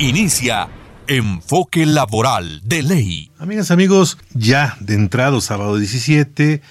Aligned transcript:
Inicia 0.00 0.68
Enfoque 1.08 1.84
Laboral 1.84 2.60
de 2.62 2.84
Ley. 2.84 3.32
Amigas, 3.36 3.72
amigos, 3.72 4.16
ya 4.32 4.76
de 4.78 4.94
entrado 4.94 5.40
sábado 5.40 5.76
17, 5.76 6.62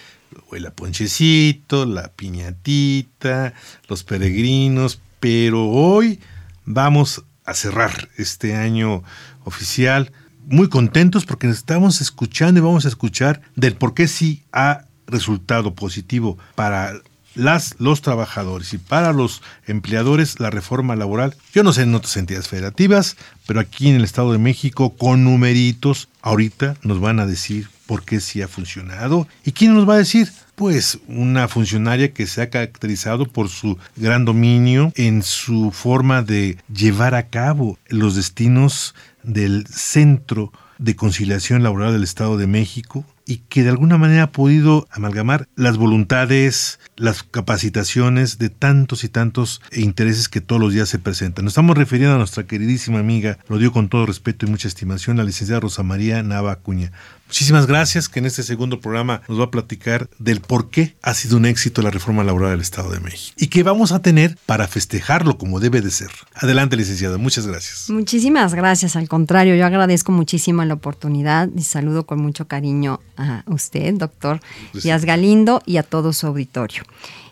huele 0.49 0.71
ponchecito, 0.71 1.85
la 1.85 2.07
piñatita, 2.13 3.53
los 3.89 4.05
peregrinos, 4.05 5.01
pero 5.19 5.67
hoy 5.67 6.21
vamos 6.63 7.25
a 7.43 7.53
cerrar 7.53 8.07
este 8.15 8.55
año 8.55 9.03
oficial 9.43 10.13
muy 10.45 10.69
contentos 10.69 11.25
porque 11.25 11.49
estamos 11.49 11.99
escuchando 11.99 12.61
y 12.61 12.63
vamos 12.63 12.85
a 12.85 12.89
escuchar 12.89 13.41
del 13.57 13.75
por 13.75 13.93
qué 13.93 14.07
sí 14.07 14.45
ha 14.53 14.85
resultado 15.05 15.75
positivo 15.75 16.37
para 16.55 16.93
las, 17.37 17.75
los 17.79 18.01
trabajadores 18.01 18.73
y 18.73 18.77
para 18.77 19.13
los 19.13 19.41
empleadores 19.67 20.39
la 20.39 20.49
reforma 20.49 20.95
laboral. 20.95 21.35
Yo 21.53 21.63
no 21.63 21.71
sé 21.71 21.83
en 21.83 21.95
otras 21.95 22.17
entidades 22.17 22.47
federativas, 22.47 23.15
pero 23.45 23.59
aquí 23.59 23.89
en 23.89 23.95
el 23.95 24.03
Estado 24.03 24.31
de 24.31 24.39
México 24.39 24.95
con 24.97 25.23
numeritos 25.23 26.09
ahorita 26.21 26.75
nos 26.81 26.99
van 26.99 27.19
a 27.19 27.25
decir 27.25 27.69
por 27.85 28.03
qué 28.03 28.19
sí 28.19 28.41
ha 28.41 28.47
funcionado. 28.47 29.27
¿Y 29.45 29.53
quién 29.53 29.73
nos 29.73 29.87
va 29.87 29.93
a 29.93 29.99
decir? 29.99 30.29
Pues 30.55 30.99
una 31.07 31.47
funcionaria 31.47 32.11
que 32.11 32.25
se 32.25 32.41
ha 32.41 32.49
caracterizado 32.49 33.25
por 33.27 33.49
su 33.49 33.77
gran 33.95 34.25
dominio 34.25 34.91
en 34.95 35.21
su 35.23 35.71
forma 35.71 36.23
de 36.23 36.57
llevar 36.73 37.15
a 37.15 37.27
cabo 37.27 37.77
los 37.87 38.15
destinos 38.15 38.95
del 39.23 39.67
Centro 39.67 40.51
de 40.79 40.95
Conciliación 40.95 41.63
Laboral 41.63 41.93
del 41.93 42.03
Estado 42.03 42.37
de 42.37 42.47
México, 42.47 43.05
y 43.27 43.39
que 43.49 43.61
de 43.61 43.69
alguna 43.69 43.97
manera 43.97 44.23
ha 44.23 44.31
podido 44.31 44.87
amalgamar 44.89 45.49
las 45.55 45.77
voluntades, 45.77 46.79
las 46.95 47.23
capacitaciones 47.23 48.39
de 48.39 48.49
tantos 48.49 49.03
y 49.03 49.09
tantos 49.09 49.61
intereses 49.73 50.29
que 50.29 50.39
todos 50.39 50.61
los 50.61 50.73
días 50.73 50.87
se 50.87 50.97
presentan. 50.97 51.43
Nos 51.43 51.51
estamos 51.51 51.77
refiriendo 51.77 52.15
a 52.15 52.17
nuestra 52.17 52.47
queridísima 52.47 52.99
amiga, 52.99 53.37
lo 53.49 53.57
digo 53.57 53.73
con 53.73 53.89
todo 53.89 54.05
respeto 54.05 54.45
y 54.45 54.49
mucha 54.49 54.69
estimación, 54.69 55.17
la 55.17 55.25
licenciada 55.25 55.59
Rosa 55.59 55.83
María 55.83 56.23
Nava 56.23 56.53
Acuña. 56.53 56.93
Muchísimas 57.27 57.67
gracias 57.67 58.07
que 58.07 58.19
en 58.19 58.25
este 58.25 58.41
segundo 58.41 58.79
programa 58.79 59.21
nos 59.27 59.39
va 59.39 59.45
a 59.45 59.51
platicar 59.51 60.09
del 60.17 60.39
por 60.39 60.69
qué 60.69 60.95
ha 61.01 61.13
sido 61.13 61.35
un 61.35 61.45
éxito 61.45 61.81
la 61.81 61.91
reforma 61.91 62.23
laboral 62.23 62.51
del 62.51 62.61
Estado 62.61 62.89
de 62.89 63.01
México 63.01 63.35
y 63.37 63.47
qué 63.47 63.63
vamos 63.63 63.91
a 63.91 64.01
tener 64.01 64.37
para 64.45 64.67
festejarlo 64.67 65.37
como 65.37 65.59
debe 65.59 65.81
de 65.81 65.91
ser. 65.91 66.09
Adelante, 66.33 66.77
licenciada, 66.77 67.17
muchas 67.17 67.45
gracias. 67.45 67.89
Muchísimas 67.89 68.53
gracias, 68.53 68.95
al 68.95 69.09
contrario, 69.09 69.55
yo 69.55 69.65
agradezco 69.65 70.13
muchísimo 70.13 70.63
la 70.63 70.75
oportunidad 70.75 71.49
y 71.55 71.63
saludo 71.63 72.05
con 72.05 72.19
mucho 72.19 72.47
cariño 72.47 73.01
a 73.17 73.43
usted, 73.47 73.93
doctor 73.95 74.39
Díaz 74.73 75.03
Galindo, 75.03 75.61
y 75.65 75.77
a 75.77 75.83
todo 75.83 76.13
su 76.13 76.27
auditorio. 76.27 76.83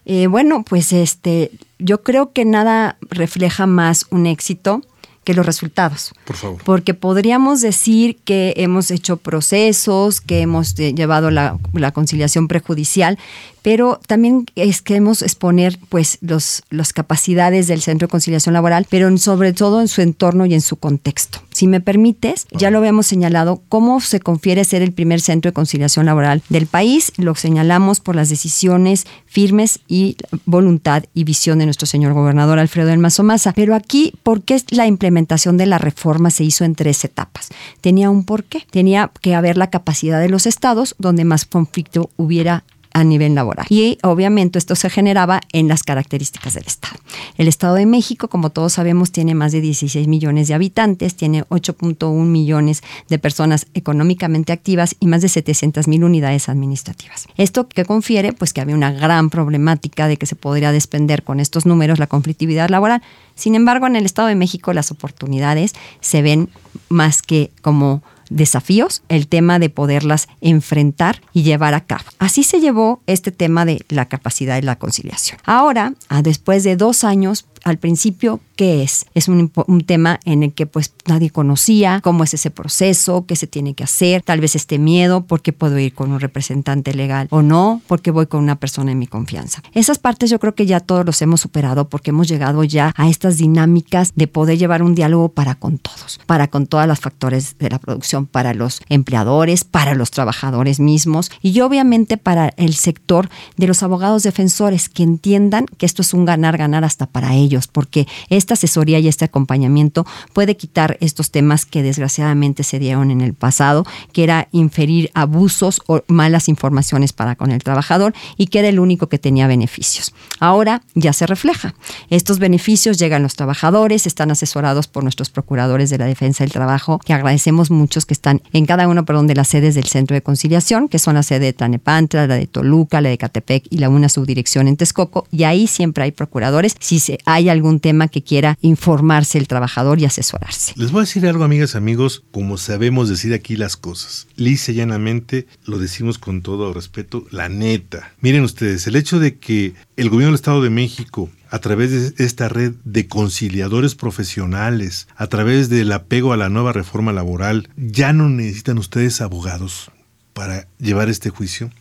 Eh, 0.05 0.27
bueno, 0.27 0.63
pues 0.63 0.91
este, 0.93 1.51
yo 1.79 2.03
creo 2.03 2.31
que 2.31 2.45
nada 2.45 2.97
refleja 3.09 3.65
más 3.65 4.05
un 4.11 4.27
éxito 4.27 4.81
que 5.25 5.33
los 5.33 5.45
resultados. 5.45 6.13
Por 6.23 6.37
favor. 6.37 6.61
Porque 6.63 6.93
podríamos 6.93 7.59
decir 7.59 8.17
que 8.23 8.53
hemos 8.55 8.91
hecho 8.91 9.17
procesos, 9.17 10.21
que 10.21 10.39
hemos 10.39 10.79
eh, 10.79 10.93
llevado 10.93 11.31
la, 11.31 11.57
la 11.73 11.91
conciliación 11.91 12.47
prejudicial, 12.47 13.19
pero 13.65 13.99
también 14.05 14.45
es, 14.53 14.83
queremos 14.83 15.23
exponer 15.23 15.79
pues 15.89 16.19
los, 16.21 16.61
las 16.69 16.93
capacidades 16.93 17.65
del 17.65 17.81
Centro 17.81 18.05
de 18.05 18.11
Conciliación 18.11 18.53
Laboral, 18.53 18.85
pero 18.91 19.17
sobre 19.17 19.53
todo 19.53 19.81
en 19.81 19.87
su 19.87 20.03
entorno 20.03 20.45
y 20.45 20.53
en 20.53 20.61
su 20.61 20.75
contexto. 20.75 21.39
Si 21.49 21.65
me 21.65 21.81
permites, 21.81 22.45
ya 22.51 22.69
lo 22.69 22.77
habíamos 22.77 23.07
señalado, 23.07 23.63
cómo 23.67 24.01
se 24.01 24.19
confiere 24.19 24.65
ser 24.65 24.83
el 24.83 24.91
primer 24.91 25.19
centro 25.19 25.49
de 25.49 25.53
conciliación 25.53 26.05
laboral 26.05 26.43
del 26.47 26.67
país, 26.67 27.11
lo 27.17 27.33
señalamos 27.33 28.01
por 28.01 28.15
las 28.15 28.29
decisiones 28.29 29.07
firmes 29.25 29.79
y 29.87 30.15
voluntad 30.45 31.05
y 31.15 31.23
visión 31.23 31.57
de 31.57 31.65
nuestro 31.65 31.87
señor 31.87 32.13
gobernador 32.13 32.59
Alfredo 32.59 32.89
del 32.89 32.99
Mazo 32.99 33.23
Maza. 33.23 33.51
Pero 33.55 33.73
aquí, 33.73 34.13
¿por 34.21 34.43
qué 34.43 34.61
la 34.69 34.85
implementación 34.85 35.57
de 35.57 35.65
la 35.65 35.79
reforma 35.79 36.29
se 36.29 36.43
hizo 36.43 36.65
en 36.65 36.75
tres 36.75 37.03
etapas? 37.03 37.49
Tenía 37.81 38.11
un 38.11 38.25
porqué. 38.25 38.63
Tenía 38.69 39.09
que 39.21 39.33
haber 39.33 39.57
la 39.57 39.71
capacidad 39.71 40.19
de 40.19 40.29
los 40.29 40.45
estados 40.45 40.93
donde 40.99 41.25
más 41.25 41.45
conflicto 41.45 42.11
hubiera 42.15 42.63
a 42.95 43.03
nivel 43.03 43.35
laboral. 43.35 43.65
Y 43.69 43.97
obviamente 44.03 44.57
esto 44.57 44.73
se 44.73 44.89
generaba 44.89 45.41
en 45.51 45.67
las 45.67 45.83
características 45.83 46.53
del 46.53 46.65
Estado. 46.65 46.95
El 47.37 47.49
Estado 47.49 47.75
de 47.75 47.85
México, 47.85 48.29
como 48.29 48.51
todos 48.51 48.71
sabemos, 48.71 49.11
tiene 49.11 49.35
más 49.35 49.51
de 49.51 49.59
16 49.59 50.07
millones 50.07 50.47
de 50.47 50.53
habitantes, 50.53 51.15
tiene 51.15 51.43
8.1 51.49 52.25
millones 52.25 52.83
de 53.09 53.19
personas 53.19 53.67
económicamente 53.73 54.53
activas 54.53 54.95
y 55.01 55.07
más 55.07 55.21
de 55.21 55.27
700 55.27 55.89
mil 55.89 56.05
unidades 56.05 56.47
administrativas. 56.47 57.27
Esto 57.35 57.67
que 57.67 57.83
confiere, 57.83 58.31
pues 58.31 58.53
que 58.53 58.61
había 58.61 58.75
una 58.75 58.93
gran 58.93 59.29
problemática 59.29 60.07
de 60.07 60.15
que 60.15 60.25
se 60.25 60.37
podría 60.37 60.71
despender 60.71 61.23
con 61.23 61.41
estos 61.41 61.65
números 61.65 61.99
la 61.99 62.07
conflictividad 62.07 62.69
laboral. 62.69 63.01
Sin 63.35 63.55
embargo, 63.55 63.87
en 63.87 63.97
el 63.97 64.05
Estado 64.05 64.29
de 64.29 64.35
México 64.35 64.71
las 64.71 64.91
oportunidades 64.91 65.73
se 65.99 66.21
ven 66.21 66.47
más 66.87 67.21
que 67.21 67.51
como 67.61 68.03
desafíos, 68.29 69.03
el 69.09 69.27
tema 69.27 69.59
de 69.59 69.69
poderlas 69.69 70.27
enfrentar 70.41 71.21
y 71.33 71.43
llevar 71.43 71.73
a 71.73 71.81
cabo. 71.81 72.03
Así 72.19 72.43
se 72.43 72.59
llevó 72.59 73.01
este 73.07 73.31
tema 73.31 73.65
de 73.65 73.83
la 73.89 74.05
capacidad 74.05 74.55
de 74.55 74.63
la 74.63 74.77
conciliación. 74.77 75.39
Ahora, 75.45 75.93
después 76.23 76.63
de 76.63 76.75
dos 76.75 77.03
años, 77.03 77.45
al 77.65 77.79
principio, 77.79 78.39
¿qué 78.55 78.83
es? 78.83 79.07
Es 79.15 79.27
un, 79.27 79.51
tema 79.87 80.19
en 80.23 80.43
el 80.43 80.53
que 80.53 80.67
pues 80.67 80.93
nadie 81.07 81.31
conocía 81.31 81.99
cómo 82.03 82.23
es 82.23 82.35
ese 82.35 82.51
proceso, 82.51 83.25
qué 83.25 83.35
se 83.35 83.47
tiene 83.47 83.73
que 83.73 83.83
hacer, 83.83 84.21
tal 84.21 84.39
vez 84.39 84.55
este 84.55 84.77
miedo, 84.77 85.25
por 85.25 85.41
qué 85.41 85.51
puedo 85.51 85.79
ir 85.79 85.93
con 85.95 86.11
un 86.11 86.19
representante 86.19 86.93
legal 86.93 87.27
o 87.31 87.41
no, 87.41 87.81
porque 87.87 88.11
voy 88.11 88.27
con 88.27 88.43
una 88.43 88.57
persona 88.57 88.91
en 88.91 88.99
mi 88.99 89.07
confianza. 89.07 89.63
Esas 89.73 89.97
partes 89.97 90.29
yo 90.29 90.39
creo 90.39 90.53
que 90.53 90.67
ya 90.67 90.79
todos 90.79 91.07
los 91.07 91.19
hemos 91.23 91.41
superado 91.41 91.89
porque 91.89 92.11
hemos 92.11 92.27
llegado 92.27 92.63
ya 92.63 92.93
a 92.95 93.09
estas 93.09 93.37
dinámicas 93.37 94.13
de 94.15 94.27
poder 94.27 94.59
llevar 94.59 94.83
un 94.83 94.93
diálogo 94.93 95.29
para 95.29 95.55
con 95.55 95.79
todos, 95.79 96.19
para 96.27 96.47
con 96.47 96.67
todos 96.67 96.85
los 96.85 96.99
factores 96.99 97.57
de 97.57 97.71
la 97.71 97.79
producción, 97.79 98.27
para 98.27 98.53
los 98.53 98.81
empleadores, 98.89 99.63
para 99.63 99.95
los 99.95 100.11
trabajadores 100.11 100.79
mismos 100.79 101.31
y 101.41 101.59
obviamente 101.61 102.17
para 102.17 102.49
el 102.57 102.75
sector 102.75 103.27
de 103.57 103.65
los 103.65 103.81
abogados 103.81 104.21
defensores 104.21 104.87
que 104.87 105.01
entiendan 105.01 105.65
que 105.65 105.87
esto 105.87 106.03
es 106.03 106.13
un 106.13 106.25
ganar-ganar 106.25 106.83
hasta 106.83 107.07
para 107.07 107.33
ellos 107.33 107.54
porque 107.67 108.07
esta 108.29 108.53
asesoría 108.53 108.99
y 108.99 109.07
este 109.07 109.25
acompañamiento 109.25 110.05
puede 110.33 110.57
quitar 110.57 110.97
estos 110.99 111.31
temas 111.31 111.65
que 111.65 111.83
desgraciadamente 111.83 112.63
se 112.63 112.79
dieron 112.79 113.11
en 113.11 113.21
el 113.21 113.33
pasado, 113.33 113.85
que 114.11 114.23
era 114.23 114.47
inferir 114.51 115.09
abusos 115.13 115.81
o 115.87 116.01
malas 116.07 116.49
informaciones 116.49 117.13
para 117.13 117.35
con 117.35 117.51
el 117.51 117.63
trabajador 117.63 118.13
y 118.37 118.47
que 118.47 118.59
era 118.59 118.69
el 118.69 118.79
único 118.79 119.07
que 119.07 119.19
tenía 119.19 119.47
beneficios. 119.47 120.13
Ahora 120.39 120.81
ya 120.93 121.13
se 121.13 121.25
refleja. 121.25 121.75
Estos 122.09 122.39
beneficios 122.39 122.97
llegan 122.97 123.21
a 123.21 123.23
los 123.23 123.35
trabajadores, 123.35 124.05
están 124.05 124.31
asesorados 124.31 124.87
por 124.87 125.03
nuestros 125.03 125.29
procuradores 125.29 125.89
de 125.89 125.97
la 125.97 126.05
defensa 126.05 126.43
del 126.43 126.51
trabajo, 126.51 126.99
que 126.99 127.13
agradecemos 127.13 127.71
muchos 127.71 128.05
que 128.05 128.13
están 128.13 128.41
en 128.53 128.65
cada 128.65 128.87
uno 128.87 129.05
perdón, 129.05 129.27
de 129.27 129.35
las 129.35 129.47
sedes 129.47 129.75
del 129.75 129.85
Centro 129.85 130.15
de 130.15 130.21
Conciliación, 130.21 130.87
que 130.87 130.99
son 130.99 131.15
la 131.15 131.23
sede 131.23 131.45
de 131.45 131.53
Tlanepantla, 131.53 132.27
la 132.27 132.35
de 132.35 132.47
Toluca, 132.47 133.01
la 133.01 133.09
de 133.09 133.17
Catepec 133.17 133.67
y 133.69 133.77
la 133.77 133.89
una 133.89 134.09
subdirección 134.09 134.67
en 134.67 134.77
Texcoco, 134.77 135.27
y 135.31 135.43
ahí 135.43 135.67
siempre 135.67 136.03
hay 136.03 136.11
procuradores. 136.11 136.75
Si 136.79 136.99
se, 136.99 137.19
hay 137.25 137.44
algún 137.49 137.79
tema 137.79 138.07
que 138.07 138.23
quiera 138.23 138.57
informarse 138.61 139.37
el 139.37 139.47
trabajador 139.47 139.99
y 139.99 140.05
asesorarse. 140.05 140.73
Les 140.75 140.91
voy 140.91 140.99
a 140.99 141.03
decir 141.03 141.25
algo, 141.27 141.43
amigas, 141.43 141.75
amigos, 141.75 142.23
como 142.31 142.57
sabemos 142.57 143.09
decir 143.09 143.33
aquí 143.33 143.55
las 143.55 143.77
cosas. 143.77 144.27
Lisa 144.35 144.71
llanamente 144.71 145.47
lo 145.65 145.77
decimos 145.77 146.17
con 146.17 146.41
todo 146.41 146.73
respeto, 146.73 147.25
la 147.31 147.49
neta. 147.49 148.13
Miren 148.21 148.43
ustedes, 148.43 148.87
el 148.87 148.95
hecho 148.95 149.19
de 149.19 149.37
que 149.37 149.73
el 149.97 150.09
gobierno 150.09 150.31
del 150.31 150.35
Estado 150.35 150.61
de 150.61 150.69
México 150.69 151.29
a 151.49 151.59
través 151.59 152.17
de 152.17 152.25
esta 152.25 152.49
red 152.49 152.73
de 152.83 153.07
conciliadores 153.07 153.95
profesionales, 153.95 155.07
a 155.15 155.27
través 155.27 155.69
del 155.69 155.91
apego 155.93 156.33
a 156.33 156.37
la 156.37 156.49
nueva 156.49 156.73
reforma 156.73 157.13
laboral, 157.13 157.69
ya 157.77 158.11
no 158.11 158.27
necesitan 158.29 158.77
ustedes 158.77 159.21
abogados 159.21 159.89
para 160.33 160.67
llevar 160.79 161.07
este 161.07 161.29
juicio. 161.29 161.71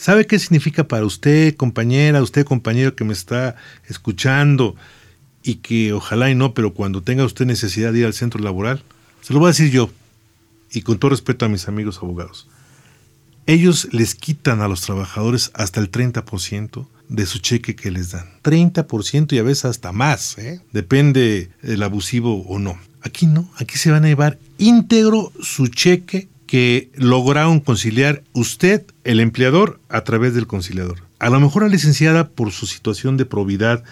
¿Sabe 0.00 0.26
qué 0.26 0.38
significa 0.38 0.88
para 0.88 1.04
usted, 1.04 1.54
compañera, 1.56 2.22
usted, 2.22 2.46
compañero 2.46 2.96
que 2.96 3.04
me 3.04 3.12
está 3.12 3.56
escuchando 3.86 4.74
y 5.42 5.56
que 5.56 5.92
ojalá 5.92 6.30
y 6.30 6.34
no, 6.34 6.54
pero 6.54 6.72
cuando 6.72 7.02
tenga 7.02 7.22
usted 7.22 7.44
necesidad 7.44 7.92
de 7.92 7.98
ir 7.98 8.06
al 8.06 8.14
centro 8.14 8.42
laboral, 8.42 8.82
se 9.20 9.34
lo 9.34 9.40
voy 9.40 9.48
a 9.48 9.50
decir 9.50 9.70
yo 9.70 9.90
y 10.72 10.80
con 10.80 10.98
todo 10.98 11.10
respeto 11.10 11.44
a 11.44 11.50
mis 11.50 11.68
amigos 11.68 11.98
abogados. 11.98 12.48
Ellos 13.44 13.88
les 13.92 14.14
quitan 14.14 14.62
a 14.62 14.68
los 14.68 14.80
trabajadores 14.80 15.50
hasta 15.52 15.80
el 15.80 15.90
30% 15.90 16.86
de 17.10 17.26
su 17.26 17.38
cheque 17.40 17.76
que 17.76 17.90
les 17.90 18.12
dan. 18.12 18.24
30% 18.42 19.34
y 19.34 19.38
a 19.38 19.42
veces 19.42 19.66
hasta 19.66 19.92
más, 19.92 20.38
¿eh? 20.38 20.62
depende 20.72 21.50
el 21.62 21.82
abusivo 21.82 22.40
o 22.46 22.58
no. 22.58 22.78
Aquí 23.02 23.26
no, 23.26 23.50
aquí 23.58 23.76
se 23.76 23.90
van 23.90 24.06
a 24.06 24.08
llevar 24.08 24.38
íntegro 24.56 25.30
su 25.42 25.66
cheque 25.66 26.30
que 26.50 26.90
lograron 26.96 27.60
conciliar 27.60 28.24
usted, 28.32 28.84
el 29.04 29.20
empleador, 29.20 29.78
a 29.88 30.02
través 30.02 30.34
del 30.34 30.48
conciliador. 30.48 30.98
A 31.20 31.30
lo 31.30 31.38
mejor 31.38 31.62
la 31.62 31.68
licenciada, 31.68 32.28
por 32.28 32.50
su 32.50 32.66
situación 32.66 33.16
de 33.16 33.24
probidad 33.24 33.84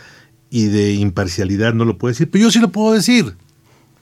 y 0.50 0.64
de 0.64 0.94
imparcialidad, 0.94 1.72
no 1.72 1.84
lo 1.84 1.98
puede 1.98 2.14
decir, 2.14 2.28
pero 2.28 2.42
yo 2.42 2.50
sí 2.50 2.58
lo 2.58 2.72
puedo 2.72 2.92
decir. 2.92 3.36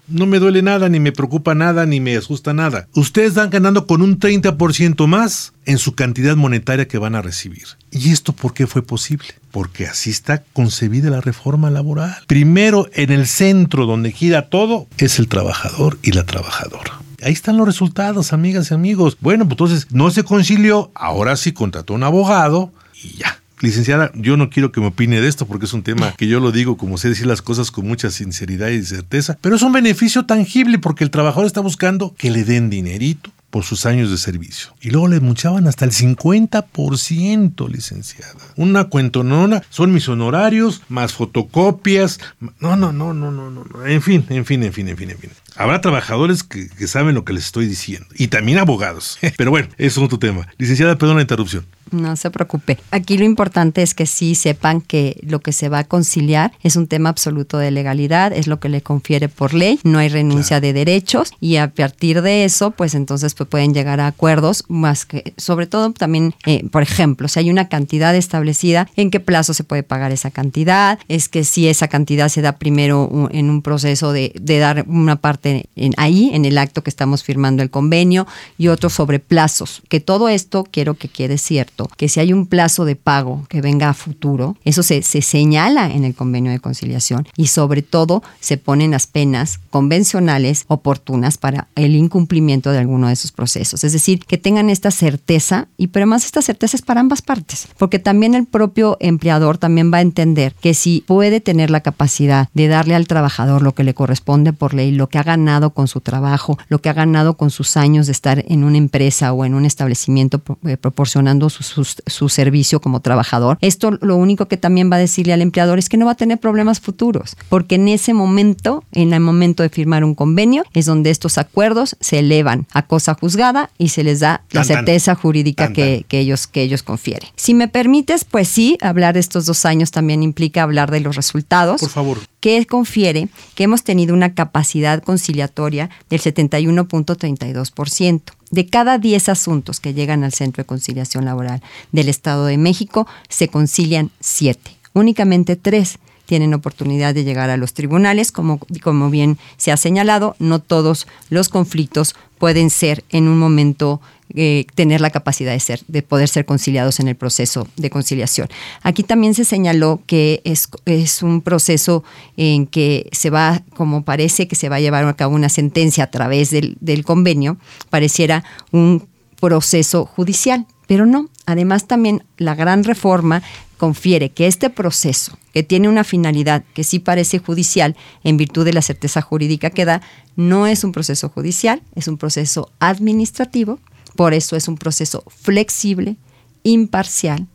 No 0.08 0.25
me 0.25 0.38
duele 0.38 0.62
nada, 0.62 0.88
ni 0.88 1.00
me 1.00 1.12
preocupa 1.12 1.55
nada, 1.55 1.85
ni 1.85 2.00
me 2.00 2.17
asusta 2.17 2.55
nada. 2.55 2.88
Ustedes 2.94 3.31
están 3.31 3.50
ganando 3.50 3.87
con 3.87 4.00
un 4.00 4.19
30% 4.19 5.06
más 5.06 5.53
en 5.67 5.76
su 5.76 5.94
cantidad 5.94 6.35
monetaria 6.35 6.88
que 6.88 6.97
van 6.97 7.14
a 7.14 7.20
recibir. 7.20 7.67
¿Y 7.91 8.11
esto 8.11 8.32
por 8.32 8.55
qué 8.55 8.67
fue 8.67 8.81
posible? 8.81 9.29
Porque 9.50 9.87
así 9.87 10.08
está 10.08 10.44
concebida 10.55 11.11
la 11.11 11.20
reforma 11.20 11.69
laboral. 11.69 12.17
Primero, 12.26 12.88
en 12.94 13.11
el 13.11 13.26
centro 13.26 13.85
donde 13.85 14.12
gira 14.12 14.49
todo, 14.49 14.87
es 14.97 15.19
el 15.19 15.29
trabajador 15.29 15.99
y 16.03 16.12
la 16.12 16.25
trabajadora. 16.25 17.03
Ahí 17.22 17.32
están 17.32 17.56
los 17.56 17.66
resultados, 17.66 18.32
amigas 18.32 18.70
y 18.70 18.74
amigos. 18.74 19.16
Bueno, 19.20 19.44
pues 19.44 19.52
entonces 19.52 19.86
no 19.90 20.10
se 20.10 20.24
concilió, 20.24 20.90
ahora 20.94 21.36
sí 21.36 21.52
contrató 21.52 21.94
un 21.94 22.02
abogado 22.02 22.72
y 23.02 23.16
ya 23.18 23.40
Licenciada, 23.60 24.12
yo 24.14 24.36
no 24.36 24.50
quiero 24.50 24.70
que 24.70 24.80
me 24.80 24.88
opine 24.88 25.20
de 25.20 25.28
esto 25.28 25.46
porque 25.46 25.64
es 25.64 25.72
un 25.72 25.82
tema 25.82 26.12
que 26.18 26.26
yo 26.26 26.40
lo 26.40 26.52
digo 26.52 26.76
como 26.76 26.98
sé 26.98 27.08
decir 27.08 27.26
las 27.26 27.40
cosas 27.40 27.70
con 27.70 27.86
mucha 27.86 28.10
sinceridad 28.10 28.68
y 28.68 28.82
certeza, 28.84 29.38
pero 29.40 29.56
es 29.56 29.62
un 29.62 29.72
beneficio 29.72 30.26
tangible 30.26 30.78
porque 30.78 31.04
el 31.04 31.10
trabajador 31.10 31.46
está 31.46 31.62
buscando 31.62 32.14
que 32.18 32.30
le 32.30 32.44
den 32.44 32.68
dinerito 32.68 33.30
por 33.56 33.64
sus 33.64 33.87
años 33.87 34.11
de 34.11 34.19
servicio. 34.19 34.75
Y 34.82 34.91
luego 34.91 35.08
le 35.08 35.19
muchaban 35.19 35.67
hasta 35.67 35.87
el 35.87 35.91
50%, 35.91 37.70
licenciada. 37.70 38.35
Una 38.56 38.85
cuentonona, 38.85 39.62
son 39.70 39.94
mis 39.94 40.11
honorarios, 40.11 40.82
más 40.91 41.14
fotocopias. 41.14 42.20
No, 42.61 42.76
no, 42.76 42.93
no, 42.93 43.14
no, 43.14 43.31
no, 43.31 43.50
no. 43.50 43.87
En 43.87 44.03
fin, 44.03 44.26
en 44.29 44.44
fin, 44.44 44.62
en 44.62 44.75
fin, 44.75 44.88
en 44.88 44.97
fin, 44.99 45.08
en 45.08 45.19
fin. 45.19 45.31
Habrá 45.56 45.81
trabajadores 45.81 46.43
que, 46.43 46.69
saben 46.87 47.14
lo 47.14 47.25
que 47.25 47.32
les 47.32 47.47
estoy 47.47 47.64
diciendo. 47.64 48.06
Y 48.14 48.29
también 48.29 48.58
abogados. 48.58 49.19
Pero 49.38 49.50
bueno, 49.50 49.69
eso 49.79 50.00
es 50.00 50.05
otro 50.05 50.19
tema. 50.19 50.47
Licenciada, 50.58 50.99
perdón 50.99 51.17
la 51.17 51.23
interrupción. 51.23 51.64
No 51.92 52.16
se 52.16 52.30
preocupe. 52.30 52.78
Aquí 52.90 53.16
lo 53.16 53.24
importante 53.24 53.82
es 53.82 53.94
que 53.94 54.06
sí 54.06 54.34
sepan 54.34 54.80
que 54.80 55.20
lo 55.22 55.40
que 55.40 55.52
se 55.52 55.68
va 55.68 55.80
a 55.80 55.84
conciliar 55.84 56.52
es 56.62 56.74
un 56.76 56.88
tema 56.88 57.10
absoluto 57.10 57.58
de 57.58 57.70
legalidad, 57.70 58.32
es 58.32 58.48
lo 58.48 58.58
que 58.58 58.68
le 58.68 58.82
confiere 58.82 59.28
por 59.28 59.54
ley, 59.54 59.78
no 59.84 59.98
hay 59.98 60.08
renuncia 60.08 60.60
de 60.60 60.72
derechos 60.72 61.32
y 61.40 61.56
a 61.56 61.70
partir 61.70 62.22
de 62.22 62.44
eso, 62.44 62.72
pues 62.72 62.94
entonces 62.94 63.34
pues, 63.34 63.48
pueden 63.48 63.72
llegar 63.72 64.00
a 64.00 64.08
acuerdos 64.08 64.64
más 64.68 65.06
que, 65.06 65.34
sobre 65.36 65.66
todo 65.66 65.92
también, 65.92 66.34
eh, 66.44 66.64
por 66.70 66.82
ejemplo, 66.82 67.28
si 67.28 67.38
hay 67.38 67.50
una 67.50 67.68
cantidad 67.68 68.14
establecida, 68.16 68.88
en 68.96 69.10
qué 69.10 69.20
plazo 69.20 69.54
se 69.54 69.64
puede 69.64 69.82
pagar 69.84 70.10
esa 70.10 70.30
cantidad, 70.30 70.98
es 71.08 71.28
que 71.28 71.44
si 71.44 71.68
esa 71.68 71.86
cantidad 71.88 72.28
se 72.28 72.42
da 72.42 72.52
primero 72.52 73.28
en 73.30 73.48
un 73.48 73.62
proceso 73.62 74.12
de, 74.12 74.32
dar 74.40 74.84
una 74.88 75.16
parte 75.16 75.68
en, 75.76 75.92
ahí, 75.98 76.30
en 76.32 76.44
el 76.44 76.58
acto 76.58 76.82
que 76.82 76.90
estamos 76.90 77.22
firmando 77.22 77.62
el 77.62 77.70
convenio 77.70 78.26
y 78.58 78.68
otro 78.68 78.90
sobre 78.90 79.18
plazos, 79.20 79.82
que 79.88 80.00
todo 80.00 80.28
esto 80.28 80.66
quiero 80.70 80.94
que 80.94 81.08
quede 81.08 81.38
cierto 81.38 81.75
que 81.84 82.08
si 82.08 82.20
hay 82.20 82.32
un 82.32 82.46
plazo 82.46 82.84
de 82.84 82.96
pago 82.96 83.44
que 83.49 83.61
venga 83.61 83.90
a 83.90 83.94
futuro, 83.94 84.56
eso 84.64 84.82
se, 84.82 85.02
se 85.02 85.23
señala 85.23 85.90
en 85.93 86.05
el 86.05 86.14
convenio 86.14 86.50
de 86.50 86.61
conciliación 86.61 87.26
y 87.37 87.49
sobre 87.49 87.82
todo 87.82 88.23
se 88.40 88.56
ponen 88.56 88.93
las 88.93 89.06
penas 89.06 89.61
convencionales 89.70 90.64
oportunas 90.69 91.38
para 91.38 91.69
el 91.75 91.94
incumplimiento 91.94 92.73
de 92.73 92.78
alguno 92.78 93.08
de 93.08 93.12
esos 93.12 93.32
procesos. 93.32 93.84
Es 93.84 93.93
decir, 93.93 94.25
que 94.26 94.38
tengan 94.38 94.70
esta 94.70 94.90
certeza 94.90 95.69
y 95.76 95.88
pero 95.88 96.06
más 96.06 96.25
esta 96.25 96.43
certeza 96.43 96.76
es 96.76 96.82
para 96.82 97.00
ambas 97.00 97.23
partes, 97.23 97.69
porque 97.79 97.99
también 97.99 98.34
el 98.34 98.46
propio 98.46 98.96
empleador 99.00 99.58
también 99.58 99.93
va 99.93 99.99
a 99.99 100.02
entender 100.02 100.55
que 100.61 100.75
si 100.75 101.05
puede 101.06 101.40
tener 101.40 101.70
la 101.70 101.81
capacidad 101.81 102.49
de 102.55 102.69
darle 102.69 102.94
al 102.94 103.06
trabajador 103.06 103.62
lo 103.62 103.75
que 103.75 103.84
le 103.84 103.94
corresponde 103.94 104.52
por 104.52 104.75
ley, 104.75 104.93
lo 104.93 105.08
que 105.08 105.19
ha 105.19 105.22
ganado 105.22 105.70
con 105.70 105.88
su 105.88 106.00
trabajo, 106.00 106.58
lo 106.69 106.81
que 106.81 106.88
ha 106.88 106.94
ganado 106.94 107.37
con 107.37 107.50
sus 107.50 107.76
años 107.76 108.06
de 108.06 108.12
estar 108.12 108.44
en 108.49 108.64
una 108.64 108.79
empresa 108.79 109.32
o 109.32 109.44
en 109.44 109.55
un 109.55 109.64
establecimiento 109.64 110.43
eh, 110.64 110.76
proporcionando 110.76 111.50
sus 111.50 111.65
su, 111.66 112.28
servicio 112.28 112.80
como 112.80 113.00
trabajador. 113.00 113.58
Esto 113.60 113.92
lo 114.00 114.16
único 114.16 114.46
que 114.46 114.56
también 114.56 114.90
va 114.90 114.96
a 114.96 115.00
decirle 115.00 115.32
al 115.32 115.42
empleador 115.42 115.78
es 115.78 115.88
que 115.88 115.96
no 115.96 116.06
va 116.06 116.12
a 116.12 116.16
tener 116.16 116.38
problemas 116.38 116.80
futuros, 116.80 117.36
porque 117.48 117.76
en 117.76 117.88
ese 117.88 118.14
momento, 118.14 118.84
en 118.92 119.12
el 119.12 119.20
momento 119.20 119.62
de 119.62 119.68
firmar 119.68 120.04
un 120.04 120.14
convenio, 120.14 120.64
es 120.74 120.86
donde 120.86 121.10
estos 121.10 121.38
acuerdos 121.38 121.96
se 122.00 122.20
elevan 122.20 122.66
a 122.72 122.86
cosa 122.86 123.14
juzgada 123.14 123.70
y 123.78 123.88
se 123.88 124.04
les 124.04 124.20
da 124.20 124.42
la 124.50 124.64
certeza 124.64 125.14
jurídica 125.14 125.72
que, 125.72 126.04
que, 126.08 126.20
ellos, 126.20 126.46
que 126.46 126.62
ellos 126.62 126.82
confieren. 126.82 127.28
Si 127.36 127.54
me 127.54 127.69
permites, 127.69 128.24
pues 128.24 128.48
sí, 128.48 128.78
hablar 128.80 129.14
de 129.14 129.20
estos 129.20 129.46
dos 129.46 129.64
años 129.64 129.90
también 129.90 130.22
implica 130.22 130.62
hablar 130.62 130.90
de 130.90 131.00
los 131.00 131.16
resultados. 131.16 131.80
Por 131.80 131.90
favor. 131.90 132.19
Que 132.40 132.64
confiere 132.66 133.28
que 133.54 133.64
hemos 133.64 133.82
tenido 133.82 134.14
una 134.14 134.34
capacidad 134.34 135.02
conciliatoria 135.02 135.90
del 136.08 136.20
71.32%. 136.20 138.22
De 138.56 138.64
cada 138.64 138.97
10 138.97 139.29
asuntos 139.29 139.81
que 139.81 139.93
llegan 139.93 140.25
al 140.25 140.32
Centro 140.32 140.62
de 140.62 140.67
Conciliación 140.67 141.26
Laboral 141.26 141.61
del 141.93 142.08
Estado 142.08 142.47
de 142.47 142.56
México, 142.56 143.06
se 143.29 143.49
concilian 143.49 144.11
7. 144.20 144.75
Únicamente 144.94 145.56
3 145.56 145.99
tienen 146.25 146.55
oportunidad 146.55 147.12
de 147.12 147.23
llegar 147.23 147.50
a 147.50 147.58
los 147.58 147.75
tribunales. 147.75 148.32
Como, 148.32 148.58
como 148.82 149.11
bien 149.11 149.37
se 149.58 149.73
ha 149.73 149.76
señalado, 149.76 150.37
no 150.38 150.58
todos 150.58 151.06
los 151.29 151.50
conflictos 151.50 152.14
pueden 152.38 152.70
ser 152.70 153.05
en 153.11 153.29
un 153.29 153.38
momento 153.38 154.00
eh, 154.38 154.66
tener 154.74 155.00
la 155.00 155.08
capacidad 155.08 155.52
de 155.52 155.60
ser, 155.60 155.80
de 155.88 156.02
poder 156.02 156.28
ser 156.28 156.44
conciliados 156.44 157.00
en 157.00 157.08
el 157.08 157.16
proceso 157.16 157.66
de 157.76 157.88
conciliación. 157.88 158.48
Aquí 158.82 159.02
también 159.02 159.32
se 159.32 159.46
señaló 159.46 160.00
que 160.06 160.42
es, 160.44 160.68
es 160.84 161.22
un 161.22 161.40
proceso 161.40 162.04
en 162.36 162.66
que 162.66 163.08
se 163.12 163.30
va, 163.30 163.62
como 163.74 164.04
parece 164.04 164.46
que 164.46 164.54
se 164.54 164.68
va 164.68 164.76
a 164.76 164.80
llevar 164.80 165.06
a 165.06 165.16
cabo 165.16 165.34
una 165.34 165.48
sentencia 165.48 166.04
a 166.04 166.10
través 166.10 166.50
del, 166.50 166.76
del 166.80 167.02
convenio, 167.02 167.56
pareciera 167.88 168.44
un 168.72 169.08
proceso 169.40 170.04
judicial, 170.04 170.66
pero 170.86 171.06
no. 171.06 171.30
Además 171.46 171.86
también 171.86 172.22
la 172.36 172.54
gran 172.54 172.84
reforma 172.84 173.42
confiere 173.76 174.30
que 174.30 174.46
este 174.46 174.70
proceso, 174.70 175.38
que 175.52 175.62
tiene 175.62 175.88
una 175.88 176.04
finalidad 176.04 176.64
que 176.74 176.84
sí 176.84 176.98
parece 176.98 177.38
judicial 177.38 177.96
en 178.24 178.36
virtud 178.36 178.64
de 178.64 178.72
la 178.72 178.82
certeza 178.82 179.22
jurídica 179.22 179.70
que 179.70 179.84
da, 179.84 180.02
no 180.34 180.66
es 180.66 180.84
un 180.84 180.92
proceso 180.92 181.28
judicial, 181.28 181.82
es 181.94 182.08
un 182.08 182.18
proceso 182.18 182.70
administrativo 182.80 183.78
por 184.16 184.34
eso 184.34 184.56
es 184.56 184.68
un 184.68 184.76
proceso 184.76 185.22
flexible, 185.28 186.16
imparcial, 186.62 187.46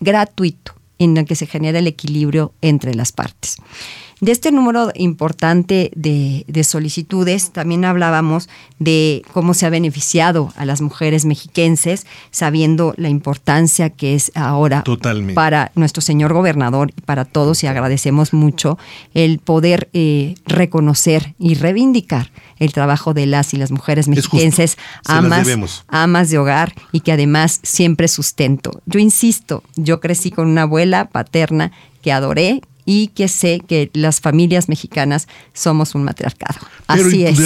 gratuito, 0.00 0.74
en 0.98 1.16
el 1.16 1.24
que 1.24 1.36
se 1.36 1.46
genera 1.46 1.78
el 1.78 1.86
equilibrio 1.86 2.52
entre 2.60 2.94
las 2.94 3.12
partes. 3.12 3.56
De 4.20 4.32
este 4.32 4.50
número 4.50 4.90
importante 4.96 5.92
de, 5.94 6.64
solicitudes, 6.64 7.50
también 7.50 7.84
hablábamos 7.84 8.48
de 8.80 9.22
cómo 9.32 9.54
se 9.54 9.64
ha 9.64 9.70
beneficiado 9.70 10.52
a 10.56 10.64
las 10.64 10.80
mujeres 10.80 11.24
mexiquenses, 11.24 12.04
sabiendo 12.32 12.94
la 12.96 13.08
importancia 13.08 13.90
que 13.90 14.14
es 14.16 14.32
ahora 14.34 14.82
para 15.34 15.70
nuestro 15.76 16.02
señor 16.02 16.32
gobernador 16.32 16.90
y 16.96 17.00
para 17.02 17.24
todos, 17.24 17.62
y 17.62 17.68
agradecemos 17.68 18.32
mucho 18.32 18.76
el 19.14 19.38
poder 19.38 19.88
eh, 19.92 20.34
reconocer 20.46 21.34
y 21.38 21.54
reivindicar 21.54 22.32
el 22.58 22.72
trabajo 22.72 23.14
de 23.14 23.26
las 23.26 23.54
y 23.54 23.56
las 23.56 23.70
mujeres 23.70 24.08
mexiquenses, 24.08 24.78
amas, 25.06 25.46
amas 25.86 26.30
de 26.30 26.38
hogar 26.38 26.74
y 26.90 27.00
que 27.00 27.12
además 27.12 27.60
siempre 27.62 28.08
sustento. 28.08 28.82
Yo 28.86 28.98
insisto, 28.98 29.62
yo 29.76 30.00
crecí 30.00 30.32
con 30.32 30.48
una 30.48 30.62
abuela 30.62 31.08
paterna 31.08 31.70
que 32.02 32.12
adoré, 32.12 32.62
y 32.90 33.08
que 33.08 33.28
sé 33.28 33.60
que 33.68 33.90
las 33.92 34.22
familias 34.22 34.70
mexicanas 34.70 35.28
somos 35.52 35.94
un 35.94 36.04
matriarcado. 36.04 36.58
Así 36.86 37.26
es. 37.26 37.38